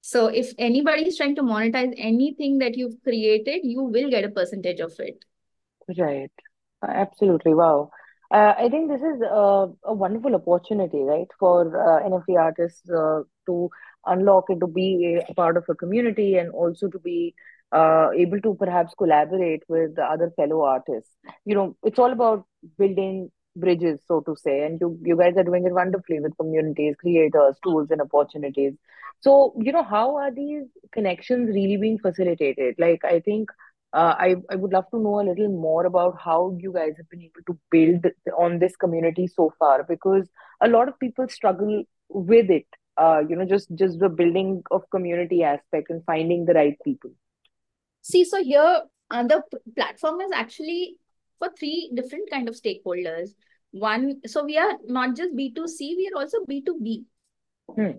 [0.00, 4.30] So if anybody is trying to monetize anything that you've created, you will get a
[4.30, 5.24] percentage of it.
[5.98, 6.32] Right.
[6.86, 7.54] Absolutely.
[7.54, 7.90] Wow.
[8.30, 13.22] Uh, I think this is a, a wonderful opportunity, right, for uh, NFT artists uh,
[13.46, 13.70] to
[14.06, 17.34] unlock and to be a part of a community and also to be
[17.72, 21.10] uh, able to perhaps collaborate with other fellow artists.
[21.44, 22.46] You know, it's all about
[22.78, 26.94] building bridges, so to say, and you, you guys are doing it wonderfully with communities,
[26.98, 28.74] creators, tools, and opportunities.
[29.20, 32.76] So, you know, how are these connections really being facilitated?
[32.78, 33.50] Like, I think
[33.92, 37.10] uh, I, I would love to know a little more about how you guys have
[37.10, 38.06] been able to build
[38.38, 40.28] on this community so far, because
[40.62, 42.66] a lot of people struggle with it.
[42.96, 47.10] Uh, you know, just just the building of community aspect and finding the right people.
[48.02, 49.42] See, so here uh, the
[49.74, 50.96] platform is actually
[51.40, 53.30] for three different kind of stakeholders.
[53.72, 57.04] One, so we are not just B2C, we are also B2B.
[57.74, 57.98] Hmm.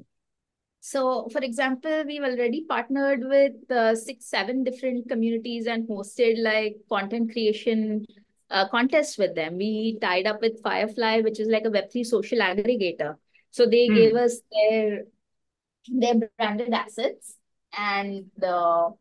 [0.79, 6.77] So, for example, we've already partnered with uh, six, seven different communities and hosted like
[6.89, 8.05] content creation
[8.49, 9.57] uh, contests with them.
[9.57, 13.15] We tied up with Firefly, which is like a Web3 social aggregator.
[13.51, 13.95] So they hmm.
[13.95, 15.03] gave us their
[15.87, 17.37] their branded assets
[17.77, 18.93] and the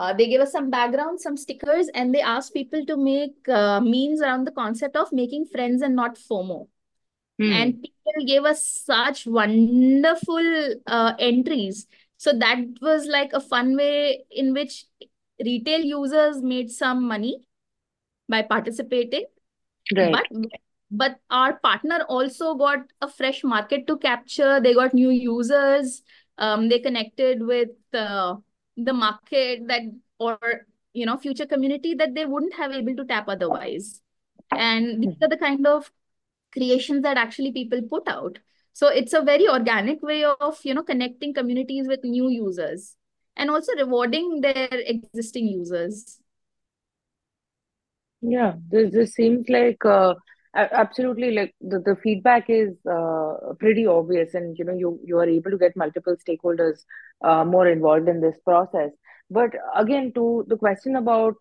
[0.00, 3.80] uh, they gave us some background, some stickers, and they asked people to make uh,
[3.82, 6.68] memes around the concept of making friends and not FOMO.
[7.38, 7.52] Hmm.
[7.52, 11.86] And people gave us such wonderful uh, entries.
[12.16, 14.86] So that was like a fun way in which
[15.44, 17.46] retail users made some money
[18.26, 19.26] by participating.
[19.94, 20.12] Right.
[20.12, 20.26] But
[20.90, 24.60] but our partner also got a fresh market to capture.
[24.60, 26.02] They got new users.
[26.38, 28.36] Um, they connected with uh,
[28.84, 29.82] the market that
[30.18, 30.38] or
[30.92, 34.00] you know future community that they wouldn't have able to tap otherwise.
[34.50, 35.90] And these are the kind of
[36.52, 38.38] creations that actually people put out.
[38.72, 42.96] So it's a very organic way of you know connecting communities with new users
[43.36, 46.18] and also rewarding their existing users.
[48.20, 50.14] Yeah this, this seems like uh,
[50.54, 55.28] absolutely like the, the feedback is uh, pretty obvious and you know you you are
[55.28, 56.84] able to get multiple stakeholders
[57.22, 58.90] uh, more involved in this process.
[59.30, 61.36] But again to the question about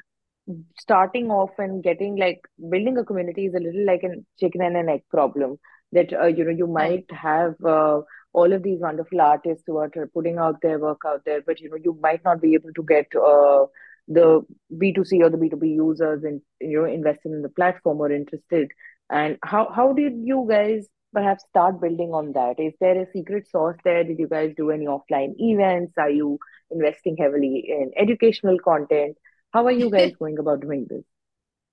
[0.78, 4.78] starting off and getting like building a community is a little like a chicken and
[4.78, 5.58] an egg problem
[5.92, 8.02] that uh, you know you might have uh,
[8.34, 11.70] all of these wonderful artists who are putting out their work out there but you
[11.70, 13.66] know you might not be able to get uh,
[14.08, 14.42] the
[14.78, 18.70] b2c or the b2b users and you know invested in the platform or interested
[19.10, 23.48] and how how did you guys perhaps start building on that is there a secret
[23.50, 26.38] sauce there did you guys do any offline events are you
[26.70, 29.18] investing heavily in educational content
[29.52, 31.04] how are you guys going about doing this?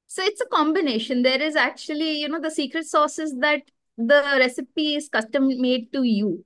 [0.07, 1.23] So it's a combination.
[1.23, 3.63] There is actually, you know, the secret sauce is that
[3.99, 6.45] the recipe is custom made to you.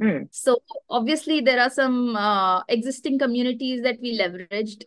[0.00, 0.28] Mm.
[0.30, 0.58] So
[0.88, 4.84] obviously there are some uh, existing communities that we leveraged.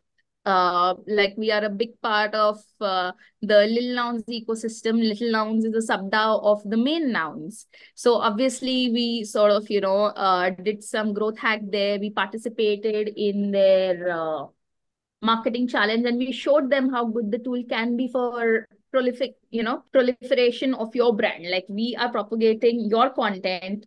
[0.49, 4.99] Uh, like we are a big part of uh, the Lil Nouns ecosystem.
[5.09, 7.67] Lil Nouns is a sub-DAO of the main Nouns.
[7.95, 11.99] So obviously we sort of, you know, uh, did some growth hack there.
[11.99, 14.45] We participated in their uh,
[15.21, 19.61] marketing challenge and we showed them how good the tool can be for prolific you
[19.61, 23.85] know proliferation of your brand like we are propagating your content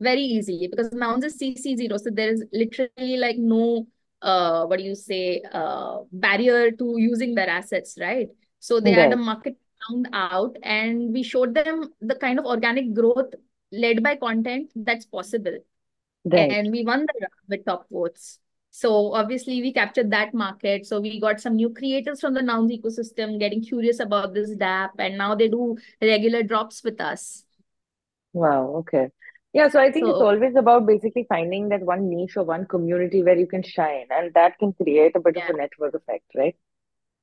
[0.00, 3.86] very easily because nouns is cc0 so there is literally like no
[4.22, 8.28] uh what do you say uh barrier to using their assets right
[8.58, 9.56] so they had a market
[9.88, 13.32] found out and we showed them the kind of organic growth
[13.72, 15.56] led by content that's possible
[16.26, 16.52] right.
[16.52, 20.86] and we won the with top votes so obviously we captured that market.
[20.86, 24.90] So we got some new creators from the Nouns ecosystem getting curious about this DApp
[24.98, 27.44] and now they do regular drops with us.
[28.32, 29.08] Wow, okay.
[29.52, 32.66] Yeah, so I think so, it's always about basically finding that one niche or one
[32.66, 35.48] community where you can shine and that can create a bit yeah.
[35.48, 36.56] of a network effect, right?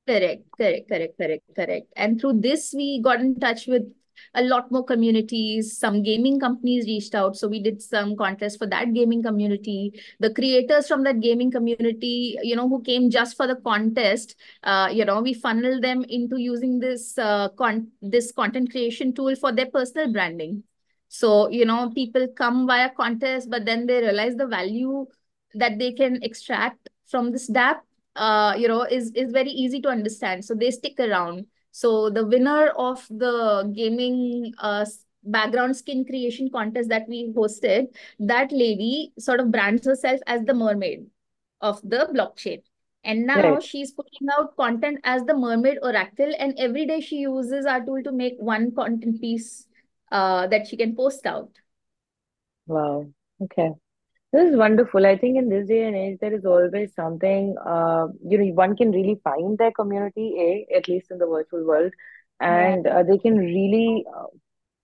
[0.06, 1.86] Correct, correct, correct, correct, correct.
[1.96, 3.82] And through this, we got in touch with
[4.34, 5.78] a lot more communities.
[5.78, 7.36] Some gaming companies reached out.
[7.36, 10.00] So we did some contests for that gaming community.
[10.20, 14.88] The creators from that gaming community, you know, who came just for the contest, uh,
[14.92, 19.52] you know, we funneled them into using this uh, con this content creation tool for
[19.52, 20.62] their personal branding.
[21.08, 25.06] So, you know, people come via contest, but then they realize the value
[25.54, 27.76] that they can extract from this DApp,
[28.16, 30.44] uh, you know, is, is very easy to understand.
[30.44, 31.46] So they stick around.
[31.70, 34.84] So the winner of the gaming uh,
[35.24, 37.86] background skin creation contest that we hosted,
[38.18, 41.06] that lady sort of brands herself as the mermaid
[41.60, 42.62] of the blockchain.
[43.04, 43.62] And now right.
[43.62, 46.32] she's putting out content as the mermaid oracle.
[46.38, 49.67] And every day she uses our tool to make one content piece
[50.10, 51.50] uh, that she can post out.
[52.66, 53.06] Wow.
[53.42, 53.70] Okay.
[54.32, 55.06] This is wonderful.
[55.06, 58.76] I think in this day and age, there is always something, uh, you know, one
[58.76, 61.92] can really find their community, A, at least in the virtual world,
[62.40, 62.98] and yeah.
[62.98, 64.26] uh, they can really uh,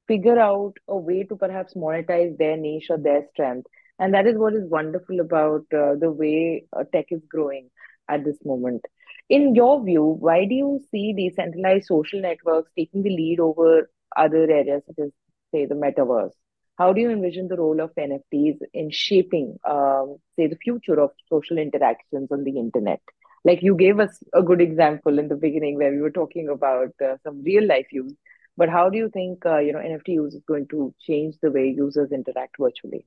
[0.08, 3.66] figure out a way to perhaps monetize their niche or their strength.
[3.98, 7.70] And that is what is wonderful about uh, the way uh, tech is growing
[8.08, 8.82] at this moment.
[9.28, 14.50] In your view, why do you see decentralized social networks taking the lead over other
[14.50, 15.10] areas such as,
[15.52, 16.32] say, the metaverse?
[16.76, 21.10] How do you envision the role of NFTs in shaping, um, say, the future of
[21.28, 23.00] social interactions on the internet?
[23.44, 26.94] Like you gave us a good example in the beginning where we were talking about
[27.04, 28.14] uh, some real life use,
[28.56, 31.50] but how do you think uh, you know NFT use is going to change the
[31.50, 33.04] way users interact virtually?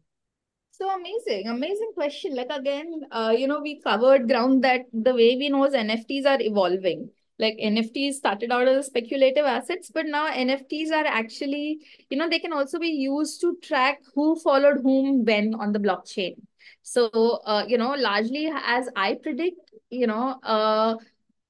[0.72, 2.36] So amazing, amazing question.
[2.36, 6.28] Like again, uh, you know, we covered ground that the way we know is NFTs
[6.28, 12.17] are evolving like nfts started out as speculative assets but now nfts are actually you
[12.17, 16.36] know they can also be used to track who followed whom when on the blockchain
[16.82, 17.10] so
[17.45, 20.95] uh, you know largely as i predict you know uh,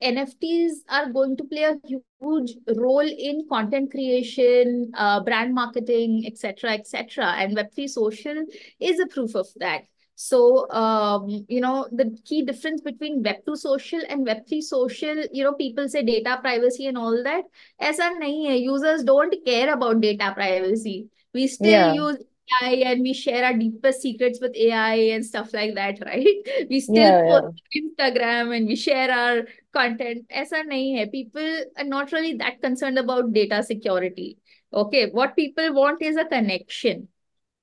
[0.02, 6.74] NFTs are going to play a huge role in content creation, uh, brand marketing, etc.,
[6.74, 7.26] etc.
[7.38, 8.46] And Web3 Social
[8.80, 9.86] is a proof of that.
[10.20, 15.54] So, um, you know, the key difference between Web2 social and Web3 social, you know,
[15.54, 17.44] people say data privacy and all that.
[17.80, 18.56] Aisa nahi hai.
[18.56, 21.10] Users don't care about data privacy.
[21.36, 21.94] We still yeah.
[21.94, 22.18] use
[22.64, 26.66] AI and we share our deepest secrets with AI and stuff like that, right?
[26.68, 27.82] We still yeah, post yeah.
[27.84, 30.26] Instagram and we share our content.
[30.36, 31.06] Aisa nahi hai.
[31.12, 34.40] People are not really that concerned about data security.
[34.74, 37.08] Okay, what people want is a connection.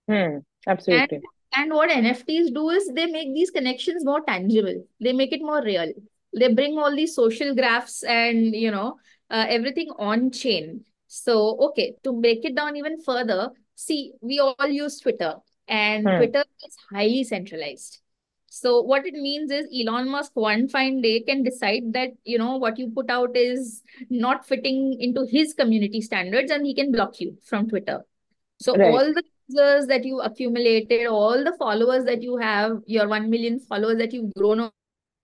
[0.07, 0.39] Hmm,
[0.69, 1.17] absolutely.
[1.17, 1.25] And
[1.57, 4.85] and what NFTs do is they make these connections more tangible.
[5.01, 5.93] They make it more real.
[6.37, 8.97] They bring all these social graphs and, you know,
[9.31, 10.85] uh, everything on chain.
[11.07, 15.35] So, okay, to break it down even further, see, we all use Twitter
[15.69, 16.17] and hmm.
[16.17, 18.01] Twitter is highly centralized.
[18.49, 22.57] So what it means is Elon Musk one fine day can decide that, you know,
[22.57, 27.21] what you put out is not fitting into his community standards and he can block
[27.21, 28.05] you from Twitter.
[28.61, 28.93] So right.
[28.93, 33.59] all the users that you accumulated, all the followers that you have, your 1 million
[33.59, 34.71] followers that you've grown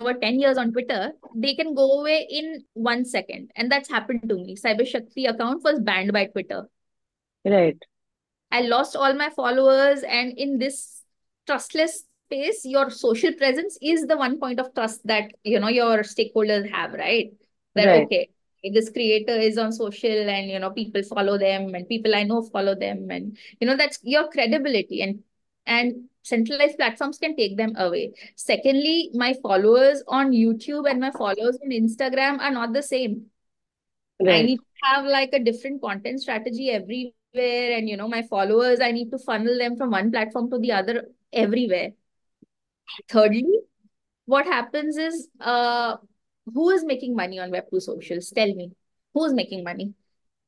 [0.01, 3.51] over 10 years on Twitter, they can go away in one second.
[3.57, 4.57] And that's happened to me.
[4.57, 6.69] Cyber Shakti account was banned by Twitter.
[7.45, 7.79] Right.
[8.51, 10.03] I lost all my followers.
[10.03, 11.03] And in this
[11.47, 15.99] trustless space, your social presence is the one point of trust that, you know, your
[15.99, 17.33] stakeholders have, right?
[17.75, 18.05] That, right.
[18.05, 18.31] okay,
[18.63, 22.43] this creator is on social and you know people follow them and people i know
[22.43, 25.23] follow them and you know that's your credibility and
[25.67, 28.13] and centralized platforms can take them away.
[28.37, 33.27] Secondly my followers on youtube and my followers on instagram are not the same.
[34.23, 34.41] Right.
[34.41, 38.81] i need to have like a different content strategy everywhere and you know my followers
[38.81, 41.93] i need to funnel them from one platform to the other everywhere.
[43.09, 43.61] Thirdly
[44.27, 45.97] what happens is uh
[46.55, 48.31] who is making money on Web2 socials?
[48.31, 48.73] Tell me,
[49.15, 49.95] who's making money?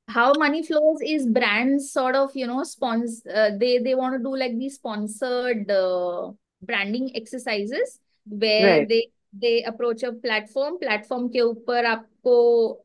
[0.08, 4.18] How money flows is brands sort of, you know, sponsor, uh, they, they want to
[4.18, 8.88] do like these sponsored uh, branding exercises where right.
[8.88, 12.36] they they approach a platform platform ke upar aapko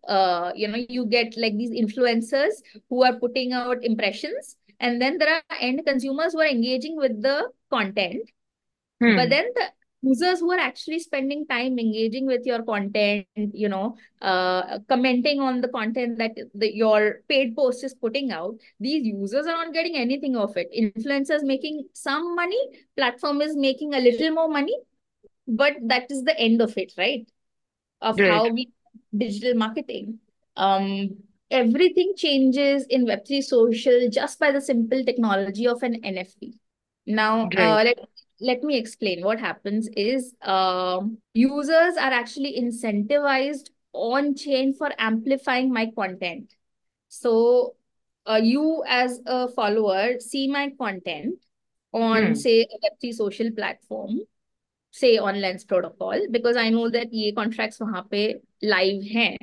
[0.07, 5.17] uh, you know you get like these influencers who are putting out impressions and then
[5.17, 7.37] there are end consumers who are engaging with the
[7.69, 8.31] content
[9.03, 9.15] hmm.
[9.15, 9.67] but then the
[10.01, 15.61] users who are actually spending time engaging with your content you know uh, commenting on
[15.61, 19.95] the content that the, your paid post is putting out these users are not getting
[19.95, 22.61] anything of it influencers making some money
[22.95, 24.77] platform is making a little more money
[25.47, 27.27] but that is the end of it right
[28.01, 28.31] of right.
[28.31, 28.69] how we
[29.17, 30.19] digital marketing
[30.57, 31.09] um
[31.49, 36.53] everything changes in web3 social just by the simple technology of an nft
[37.05, 37.59] now right.
[37.59, 37.97] uh, let
[38.40, 45.72] let me explain what happens is um, users are actually incentivized on chain for amplifying
[45.72, 46.54] my content
[47.08, 47.74] so
[48.26, 51.34] uh, you as a follower see my content
[51.92, 52.34] on Hmm.
[52.34, 54.20] say a Web3 social platform,
[54.90, 59.38] say on Lens Protocol, because I know that ये contracts वहाँ पे live हैं.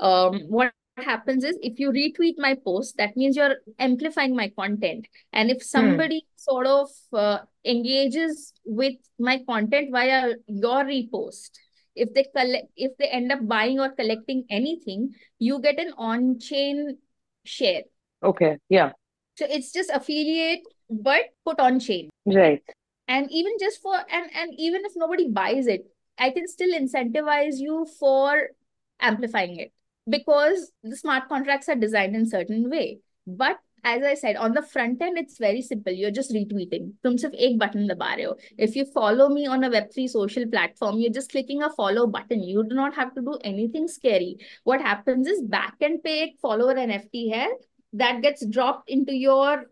[0.00, 0.72] Um, what
[1.03, 5.07] happens is if you retweet my post, that means you're amplifying my content.
[5.33, 11.51] And if somebody sort of uh, engages with my content via your repost,
[11.95, 16.97] if they collect, if they end up buying or collecting anything, you get an on-chain
[17.43, 17.83] share.
[18.23, 18.57] Okay.
[18.69, 18.91] Yeah.
[19.35, 22.09] So it's just affiliate, but put on chain.
[22.25, 22.63] Right.
[23.07, 25.85] And even just for and and even if nobody buys it,
[26.17, 28.49] I can still incentivize you for
[28.99, 29.71] amplifying it
[30.08, 32.98] because the smart contracts are designed in certain way.
[33.26, 35.92] But as I said, on the front end, it's very simple.
[35.92, 36.92] You're just retweeting.
[37.04, 38.38] तुम सिर्फ एक button दबा रहे हो.
[38.58, 42.42] If you follow me on a Web3 social platform, you're just clicking a follow button.
[42.42, 44.36] You do not have to do anything scary.
[44.64, 47.48] What happens is backend पे एक follower NFT है
[47.94, 49.66] that gets dropped into your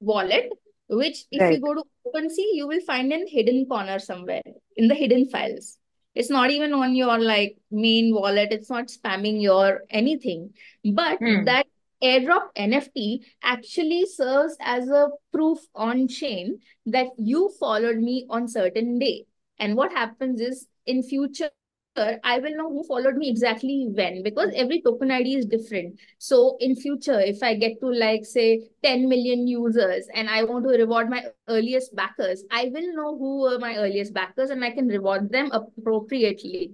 [0.00, 0.48] wallet,
[0.88, 1.52] which if Right.
[1.52, 4.42] you go to OpenSea, you will find in hidden corner somewhere
[4.76, 5.78] in the hidden files.
[6.15, 8.51] It's not even on your like main wallet.
[8.51, 10.53] It's not spamming your anything.
[10.83, 11.43] But Hmm.
[11.45, 11.67] that
[12.03, 18.99] airdrop NFT actually serves as a proof on chain that you followed me on certain
[18.99, 19.25] day.
[19.59, 21.49] And what happens is in future,
[21.95, 25.99] I will know who followed me exactly when because every token ID is different.
[26.17, 30.63] So in future, if I get to like say 10 million users and I want
[30.65, 34.71] to reward my earliest backers, I will know who were my earliest backers and I
[34.71, 36.73] can reward them appropriately.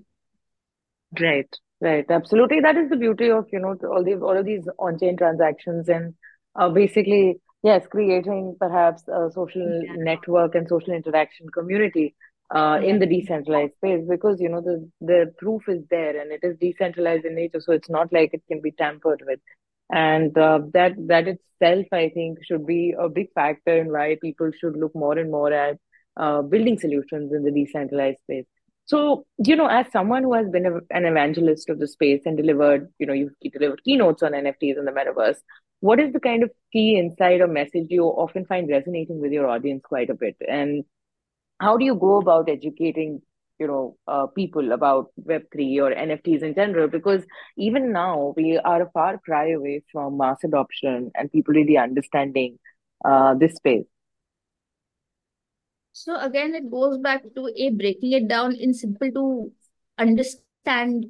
[1.20, 1.50] Right,
[1.82, 2.06] right.
[2.10, 2.60] Absolutely.
[2.62, 6.14] That is the beauty of, you know, all these all of these on-chain transactions and
[6.56, 9.96] uh, basically, yes, creating perhaps a social Yeah.
[9.98, 12.16] network and social interaction community
[12.54, 16.40] uh, in the decentralized space because, you know, the the proof is there and it
[16.44, 19.40] is decentralized in nature, so it's not like it can be tampered with.
[19.92, 24.52] And uh, that that itself, I think, should be a big factor in why people
[24.52, 25.78] should look more and more at
[26.18, 28.46] uh, building solutions in the decentralized space.
[28.86, 32.36] So, you know, as someone who has been a, an evangelist of the space and
[32.36, 35.38] delivered, you know, you've delivered keynotes on NFTs in the metaverse,
[35.82, 39.48] what is the kind of key insight or message you often find resonating with your
[39.48, 40.36] audience quite a bit?
[40.48, 40.86] And
[41.60, 43.22] how do you go about educating,
[43.60, 46.88] you know, uh, people about Web3 or NFTs in general?
[46.88, 47.24] Because
[47.58, 52.60] even now, we are a far cry away from mass adoption and people really understanding
[53.06, 53.86] uh, this space.
[55.92, 59.52] So again, it goes back to a breaking it down in simple to
[59.98, 61.08] understand,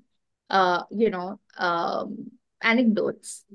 [0.50, 2.32] uh, you know, um,
[2.62, 3.46] anecdotes,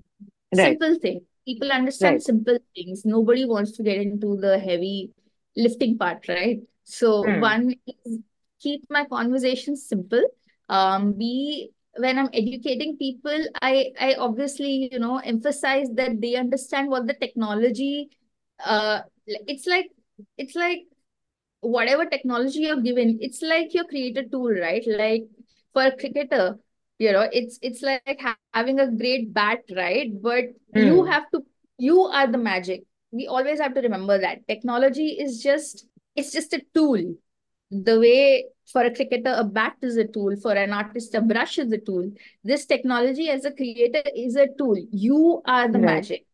[0.56, 1.22] Right, simple things.
[1.46, 2.22] People understand right.
[2.22, 3.04] simple things.
[3.04, 5.12] Nobody wants to get into the heavy
[5.56, 6.60] lifting part, right?
[6.84, 7.34] So Hmm.
[7.34, 7.74] one
[8.04, 8.18] is
[8.60, 10.22] keep my conversations simple.
[10.68, 16.90] Um, B, when I'm educating people, I I obviously, you know, emphasize that they understand
[16.90, 18.10] what the technology,
[18.64, 19.90] uh, it's like
[20.38, 20.86] it's like
[21.60, 24.84] whatever technology you're given, it's like your created tool, right?
[24.86, 25.24] Like
[25.72, 26.58] for a cricketer,
[26.98, 30.10] you know, it's it's like ha- having a great bat, right?
[30.22, 31.04] But you Hmm.
[31.04, 31.42] have to,
[31.78, 32.82] you are the magic.
[33.12, 37.15] We always have to remember that technology is just, it's just a tool.
[37.71, 40.35] The way for a cricketer, a bat is a tool.
[40.41, 42.11] For an artist, a brush is a tool.
[42.43, 44.75] This technology as a creator is a tool.
[44.91, 45.85] You are the Right.
[45.85, 46.25] magic.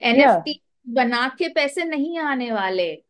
[0.00, 0.14] Yeah.
[0.14, 0.62] NFT
[0.98, 3.02] बना के पैसे नहीं आने वाले.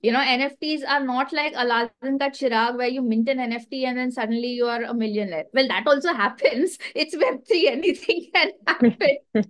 [0.00, 3.98] You know, NFTs are not like Aladdin ka chirag where you mint an NFT and
[3.98, 5.46] then suddenly you are a millionaire.
[5.52, 6.78] Well, that also happens.
[6.94, 9.16] It's Web3, anything can happen.
[9.34, 9.42] वो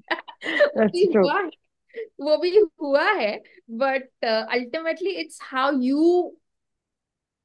[0.76, 1.22] That's भी true.
[1.22, 1.50] हुआ है
[2.20, 6.32] वो भी हुआ है but uh, ultimately it's how you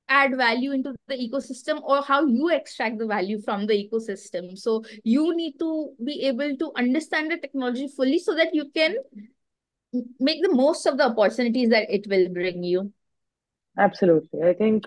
[0.09, 4.83] add value into the ecosystem or how you extract the value from the ecosystem so
[5.03, 5.69] you need to
[6.03, 8.97] be able to understand the technology fully so that you can
[10.19, 12.91] make the most of the opportunities that it will bring you
[13.77, 14.43] Absolutely.
[14.43, 14.85] I think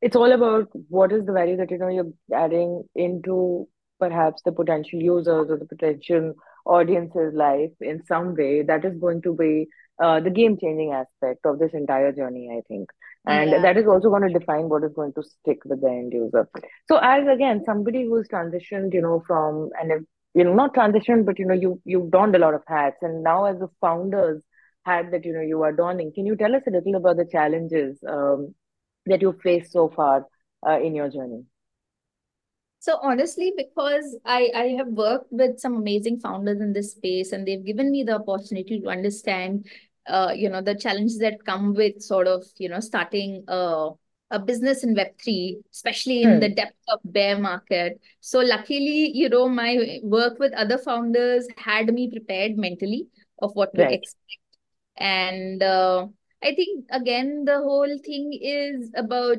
[0.00, 4.52] it's all about what is the value that you know you're adding into perhaps the
[4.52, 6.34] potential users or the potential
[6.65, 9.67] audience's life in some way that is going to be
[10.01, 12.89] uh, the game-changing aspect of this entire journey, I think.
[13.25, 15.87] And yeah that is also going to define what is going to stick with the
[15.87, 16.49] end user.
[16.89, 21.39] So as again, somebody who's transitioned, you know, from and you know, not transitioned, but
[21.39, 24.41] you know, you you've donned a lot of hats, and now as the founders
[24.85, 27.25] hat that you know you are donning, can you tell us a little about the
[27.25, 28.53] challenges um,
[29.05, 30.25] that you've faced so far
[30.67, 31.45] uh, in your journey?
[32.83, 37.47] So honestly, because I, I have worked with some amazing founders in this space and
[37.47, 39.65] they've given me the opportunity to understand,
[40.07, 43.91] uh, you know, the challenges that come with sort of, you know, starting a,
[44.31, 46.39] a business in Web3, especially in Hmm.
[46.39, 48.01] the depth of bear market.
[48.19, 53.07] So luckily, you know, my work with other founders had me prepared mentally.
[53.41, 54.19] of what to expect.
[54.97, 56.07] And uh,
[56.43, 59.37] I think again the whole thing is about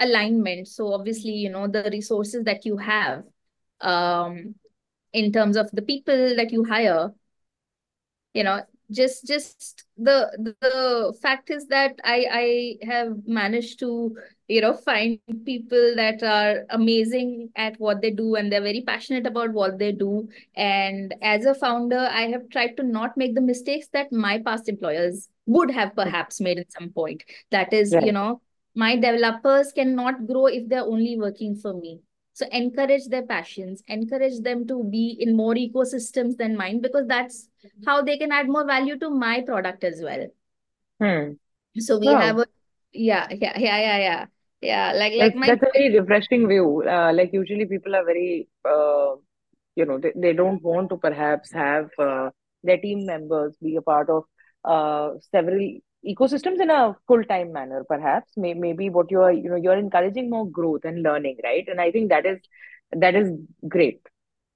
[0.00, 0.68] alignment.
[0.68, 3.24] So obviously, you know, the resources that you have,
[3.80, 4.54] um,
[5.12, 7.12] in terms of the people that you hire,
[8.34, 14.16] you know, just just the the fact is that I I have managed to,
[14.48, 19.26] you know, find people that are amazing at what they do and they're very passionate
[19.26, 20.28] about what they do.
[20.56, 24.68] And as a founder, I have tried to not make the mistakes that my past
[24.68, 27.24] employers would have perhaps made at some point.
[27.50, 28.40] That is, you know,
[28.74, 32.00] my developers cannot grow if they're only working for me.
[32.32, 37.48] So encourage their passions, encourage them to be in more ecosystems than mine because that's
[37.84, 40.26] how they can add more value to my product as well.
[41.00, 41.32] Hmm.
[41.80, 42.46] So we have a
[42.92, 44.26] yeah, yeah, yeah, yeah, yeah.
[44.60, 46.82] Yeah, like like That's my that's a very refreshing view.
[46.82, 49.14] Uh, like usually people are very uh,
[49.76, 52.30] you know they, they don't want to perhaps have uh,
[52.64, 54.24] their team members be a part of
[54.64, 58.32] uh, several ecosystems in a full-time manner perhaps.
[58.36, 61.66] May- maybe what you're you know you're encouraging more growth and learning right?
[61.68, 62.38] And i think that is
[62.92, 63.30] that is
[63.68, 64.00] great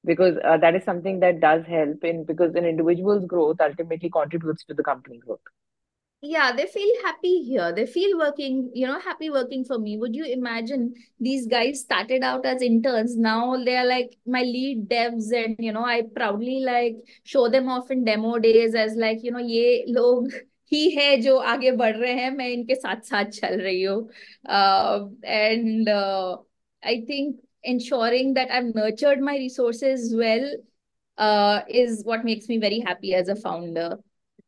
[0.05, 4.65] because uh, that is something that does help in because an individual's growth ultimately contributes
[4.65, 5.41] to the company growth.
[6.25, 7.73] Yeah they feel happy here.
[7.75, 9.99] They feel working you know happy working for me.
[9.99, 13.17] Would you imagine these guys started out as interns?
[13.17, 17.69] Now they are like my lead devs and you know i proudly like show them
[17.69, 20.31] off in demo days as like you know ye log
[20.72, 24.10] ही है जो आगे बढ़ रहे हैं मैं इनके साथ साथ चल रही हूँ
[24.50, 26.38] uh, and uh,
[26.84, 30.50] I think ensuring that I've nurtured my resources well
[31.18, 33.98] uh, is what makes me very happy as a founder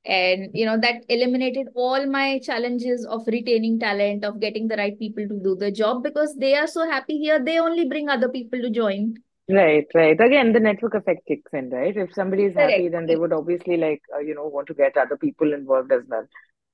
[0.06, 4.98] and you know that eliminated all my challenges of retaining talent of getting the right
[4.98, 8.30] people to do the job because they are so happy here they only bring other
[8.30, 9.14] people to join
[9.49, 10.19] Right, right.
[10.19, 11.95] Again, the network effect kicks in, right?
[11.97, 14.97] If somebody is happy, then they would obviously like, uh, you know, want to get
[14.97, 16.27] other people involved as well.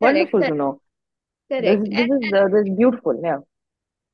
[0.02, 0.80] correct Wonderful to correct, know.
[1.58, 1.84] This correct.
[1.84, 3.20] this and, is uh, this is beautiful.
[3.22, 3.38] Yeah.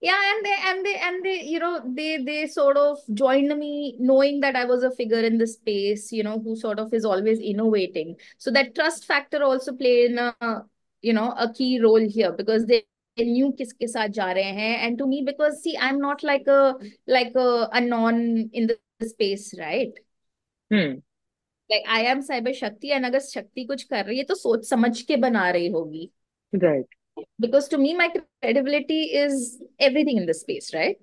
[0.01, 3.97] yeah and they and they and they you know they they sort of joined me
[3.99, 7.05] knowing that i was a figure in the space you know who sort of is
[7.05, 10.35] always innovating so that trust factor also played in a
[11.01, 12.85] you know a key role here because they
[13.19, 14.87] venue किसके साथ जा रहे हैं?
[14.87, 16.45] And to me because see I am not like
[17.09, 17.37] like
[17.73, 18.21] a known
[18.55, 19.99] in the space right
[21.71, 25.01] like I am Cyber Shakti and अगर शक्ति कुछ कर रही है तो सोच समझ
[25.03, 26.11] के बना रही होगी
[26.53, 26.95] right
[27.41, 29.41] because to me my credibility is
[29.81, 30.99] everything in the space right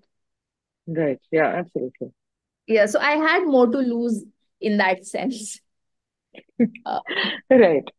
[0.87, 4.23] right yeah absolutely yeah so I had more to lose
[4.61, 5.59] in that sense
[6.61, 7.89] right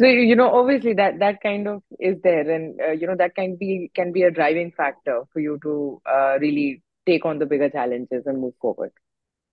[0.00, 3.34] So you know, obviously that that kind of is there, and uh, you know that
[3.34, 7.46] can be can be a driving factor for you to uh, really take on the
[7.46, 8.92] bigger challenges and move forward.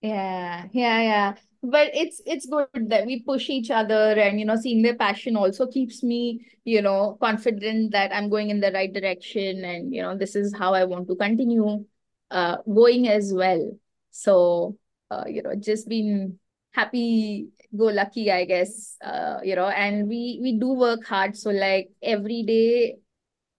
[0.00, 1.34] yeah, yeah, yeah.
[1.62, 5.36] But it's it's good that we push each other and you know, seeing their passion
[5.36, 10.02] also keeps me, you know, confident that I'm going in the right direction and you
[10.02, 11.84] know, this is how I want to continue
[12.30, 13.72] uh going as well.
[14.10, 14.78] So
[15.10, 16.38] uh, you know, just been
[16.72, 18.96] happy go lucky, I guess.
[19.04, 21.36] Uh, you know, and we we do work hard.
[21.36, 22.96] So like every day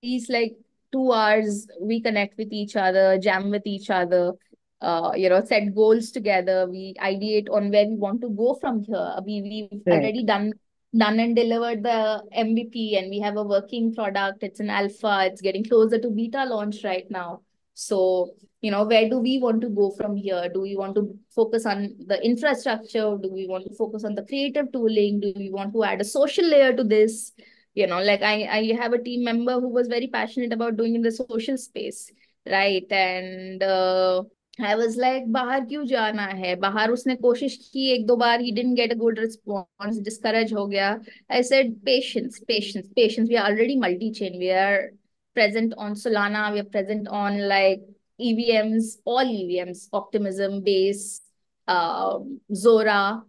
[0.01, 0.55] these like
[0.91, 4.33] two hours we connect with each other jam with each other
[4.81, 8.83] uh you know set goals together we ideate on where we want to go from
[8.83, 9.97] here we we've Right.
[9.97, 10.53] already done
[10.95, 15.41] done and delivered the mvp and we have a working product it's an alpha it's
[15.41, 17.41] getting closer to beta launch right now
[17.73, 18.29] so
[18.60, 21.02] you know where do we want to go from here do we want to
[21.34, 25.50] focus on the infrastructure do we want to focus on the creative tooling do we
[25.50, 27.32] want to add a social layer to this
[27.74, 30.94] you know like i i have a team member who was very passionate about doing
[30.94, 32.10] in the social space
[32.46, 34.22] right and uh,
[34.60, 38.52] I was like बाहर क्यों जाना है बाहर उसने कोशिश की एक दो बार he
[38.52, 40.88] didn't get a good response discourage हो गया
[41.30, 44.90] I said patience patience patience we are already multi-chain we are
[45.34, 47.80] present on Solana we are present on like
[48.19, 51.21] EVMs all EVMs optimism base
[51.67, 53.23] um Zora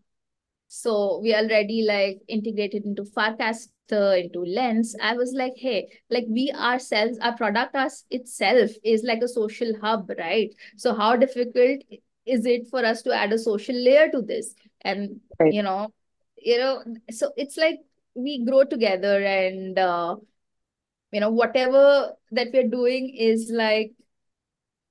[0.69, 4.95] so we already like integrated into Farcaster, into Lens.
[5.03, 9.73] I was like, hey, like we ourselves, our product us itself is like a social
[9.81, 10.55] hub, right?
[10.77, 11.81] So how difficult
[12.27, 14.55] is it for us to add a social layer to this?
[14.83, 15.53] And Right.
[15.55, 15.93] you know,
[16.37, 17.81] you know, so it's like
[18.15, 20.17] we grow together and uh,
[21.13, 23.93] you know, whatever that we're doing is like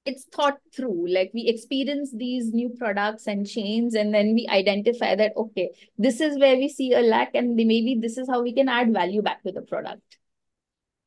[0.07, 5.15] it's thought through like we experience these new products and chains and then we identify
[5.15, 8.53] that okay this is where we see a lack and maybe this is how we
[8.53, 10.17] can add value back to the product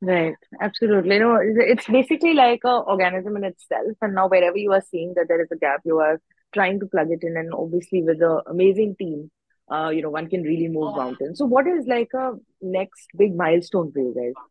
[0.03, 0.33] Right,
[0.63, 1.19] absolutely.
[1.19, 5.29] No, it's basically like a organism in itself, and now wherever you are seeing that
[5.29, 6.19] there is a gap, you are
[6.55, 9.31] trying to plug it in, and obviously with the amazing team
[9.71, 11.39] uh, you know, one can really move mountains.
[11.39, 14.45] So, what is like a next big milestone for you guys?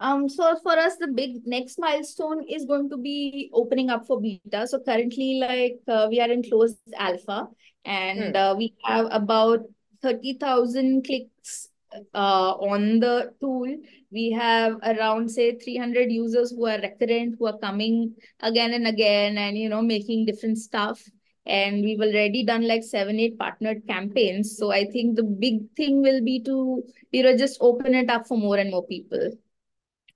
[0.00, 4.20] Um, so for us, the big next milestone is going to be opening up for
[4.20, 4.66] beta.
[4.66, 7.48] So currently, like uh, we are in closed alpha,
[7.84, 8.36] and Hmm.
[8.36, 9.60] uh, we have about
[10.02, 11.68] thirty thousand clicks
[12.14, 13.76] uh, on the tool.
[14.10, 18.86] We have around say three hundred users who are recurrent, who are coming again and
[18.86, 21.02] again, and you know making different stuff.
[21.46, 24.56] And we've already done like seven, eight partnered campaigns.
[24.56, 26.82] So I think the big thing will be to
[27.12, 29.30] you know just open it up for more and more people.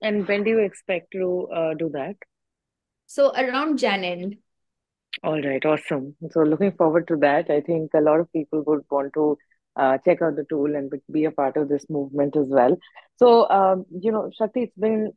[0.05, 2.15] And when do you expect to uh, do that?
[3.07, 4.35] So around Jan end.
[5.23, 6.15] All right, awesome.
[6.31, 7.49] So looking forward to that.
[7.49, 9.37] I think a lot of people would want to
[9.75, 12.77] uh, check out the tool and be a part of this movement as well.
[13.17, 15.13] So, um, you know, Shakti, it's been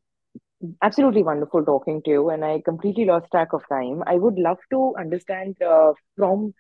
[0.83, 4.03] absolutely wonderful talking to you, and I completely lost track of time.
[4.07, 6.55] I would love to understand uh, from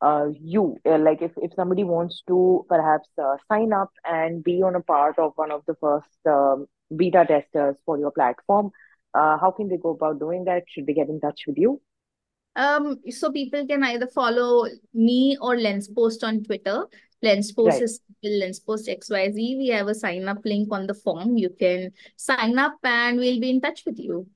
[0.00, 4.62] uh, you, uh, like if, if somebody wants to perhaps uh, sign up and be
[4.62, 8.70] on a part of one of the first um, beta testers for your platform,
[9.14, 10.64] uh, how can they go about doing that?
[10.68, 11.80] Should they get in touch with you?
[12.56, 16.86] Um, so people can either follow me or LensPost on Twitter.
[17.24, 17.82] LensPost Right.
[17.82, 19.56] is LensPost XYZ.
[19.56, 21.36] We have a sign up link on the form.
[21.36, 24.26] You can sign up and we'll be in touch with you.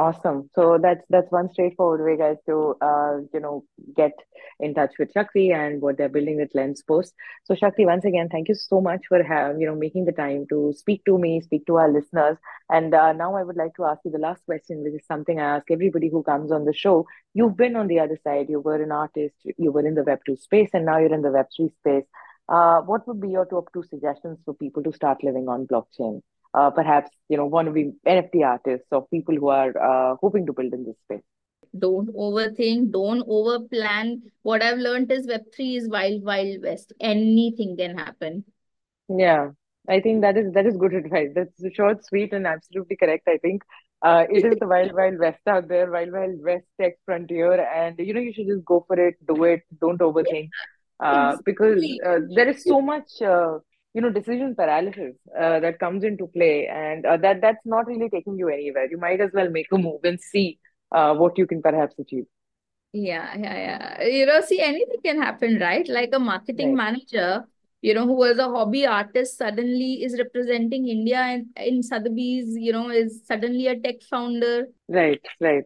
[0.00, 0.48] Awesome.
[0.54, 4.12] So that's that's one straightforward way, guys, to uh, you know, get
[4.58, 7.12] in touch with Shakti and what they're building with Lens Post.
[7.44, 9.18] So Shakti, once again, thank you so much for
[9.58, 12.38] you know, making the time to speak to me, speak to our listeners.
[12.70, 15.38] And uh, now I would like to ask you the last question, which is something
[15.38, 17.06] I ask everybody who comes on the show.
[17.34, 20.40] You've been on the other side, you were an artist, you were in the Web2
[20.40, 22.06] space, and now you're in the Web3 space.
[22.48, 26.22] Uh, what would be your top two suggestions for people to start living on blockchain?
[26.54, 30.46] Uh, perhaps you know want to be NFT artists or people who are uh, hoping
[30.46, 31.22] to build in this space.
[31.78, 34.22] Don't overthink, don't overplan.
[34.42, 36.92] What I've learned is Web3 is wild, wild west.
[37.00, 38.44] Anything can happen.
[39.08, 39.50] Yeah,
[39.88, 41.30] I think that is that is good advice.
[41.34, 43.28] That's short, sweet, and absolutely correct.
[43.28, 43.62] I think
[44.02, 47.98] uh, it is the wild, wild west out there, wild, wild west tech frontier, and
[47.98, 50.48] you know you should just go for it, do it, don't overthink,
[51.00, 53.22] uh, because uh, there is so much.
[53.22, 53.58] Uh,
[53.94, 58.08] you know, decision paralysis uh, that comes into play, and uh, that that's not really
[58.10, 58.86] taking you anywhere.
[58.90, 60.58] You might as well make a move and see
[60.92, 62.26] uh, what you can perhaps achieve.
[62.92, 64.02] Yeah, yeah, yeah.
[64.04, 65.86] You know, see, anything can happen, right?
[65.88, 67.44] Like a marketing Right, manager,
[67.82, 72.72] you know, who was a hobby artist suddenly is representing India in, in Sotheby's, you
[72.72, 74.66] know, is suddenly a tech founder.
[74.88, 75.64] right, right.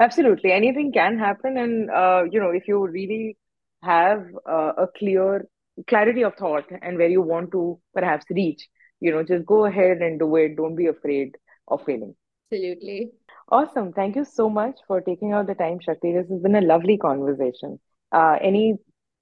[0.00, 0.52] Absolutely.
[0.52, 3.36] Anything can happen, and uh, you know, if you really
[3.82, 5.46] have uh, a clear
[5.86, 8.68] clarity of thought and where you want to perhaps reach,
[9.00, 10.56] you know, just go ahead and do it.
[10.56, 11.36] Don't be afraid
[11.68, 12.14] of failing.
[12.50, 13.12] Absolutely.
[13.48, 13.92] Awesome.
[13.92, 16.12] Thank you so much for taking out the time, Shakti.
[16.12, 17.80] This has been a lovely conversation.
[18.12, 18.76] Uh, any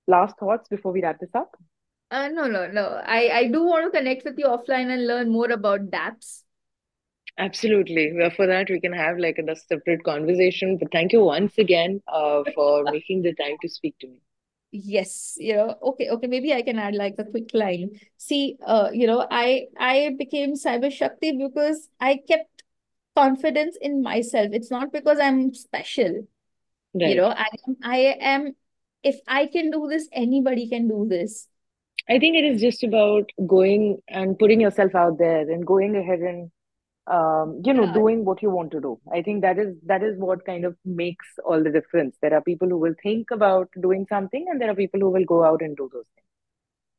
[0.06, 1.56] last thoughts before we wrap this up?
[2.10, 3.00] Uh, no, no, no.
[3.04, 6.42] I, I do want to connect with you offline and learn more about dApps.
[7.38, 8.12] Absolutely.
[8.14, 10.78] Well, for that, we can have like a separate conversation.
[10.78, 14.20] But thank you once again uh, for making the time to speak to me.
[14.76, 18.00] Yes, you know, okay, okay, maybe I can add like a quick line.
[18.18, 22.64] See, uh, you know, I I became Cyber Shakti because I kept
[23.14, 24.48] confidence in myself.
[24.52, 26.26] It's not because I'm special.
[26.92, 28.56] You know, I am, I am,
[29.04, 31.46] if I can do this, anybody can do this.
[32.08, 36.18] I think it is just about going and putting yourself out there and going ahead
[36.18, 36.50] and
[37.06, 39.00] um, you know, Yeah, doing what you want to do.
[39.12, 42.16] I think that is that is what kind of makes all the difference.
[42.22, 45.24] There are people who will think about doing something, and there are people who will
[45.24, 46.26] go out and do those things.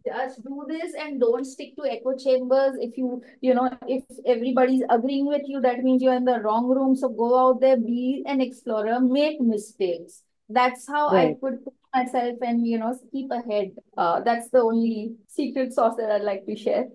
[0.07, 2.75] just do this and don't stick to echo chambers.
[2.79, 6.67] If you, you know, if everybody's agreeing with you, that means you're in the wrong
[6.69, 6.95] room.
[6.95, 10.21] So go out there, be an explorer, make mistakes.
[10.47, 11.39] That's how I Right.
[11.41, 13.71] could push myself and, you know, keep ahead.
[13.97, 16.85] Uh, that's the only secret sauce that I'd like to share.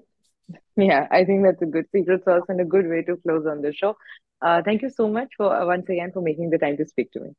[0.76, 3.62] Yeah, I think that's a good secret sauce and a good way to close on
[3.62, 3.96] the show.
[4.42, 7.20] Uh, thank you so much for once again for making the time to speak to
[7.20, 7.30] me.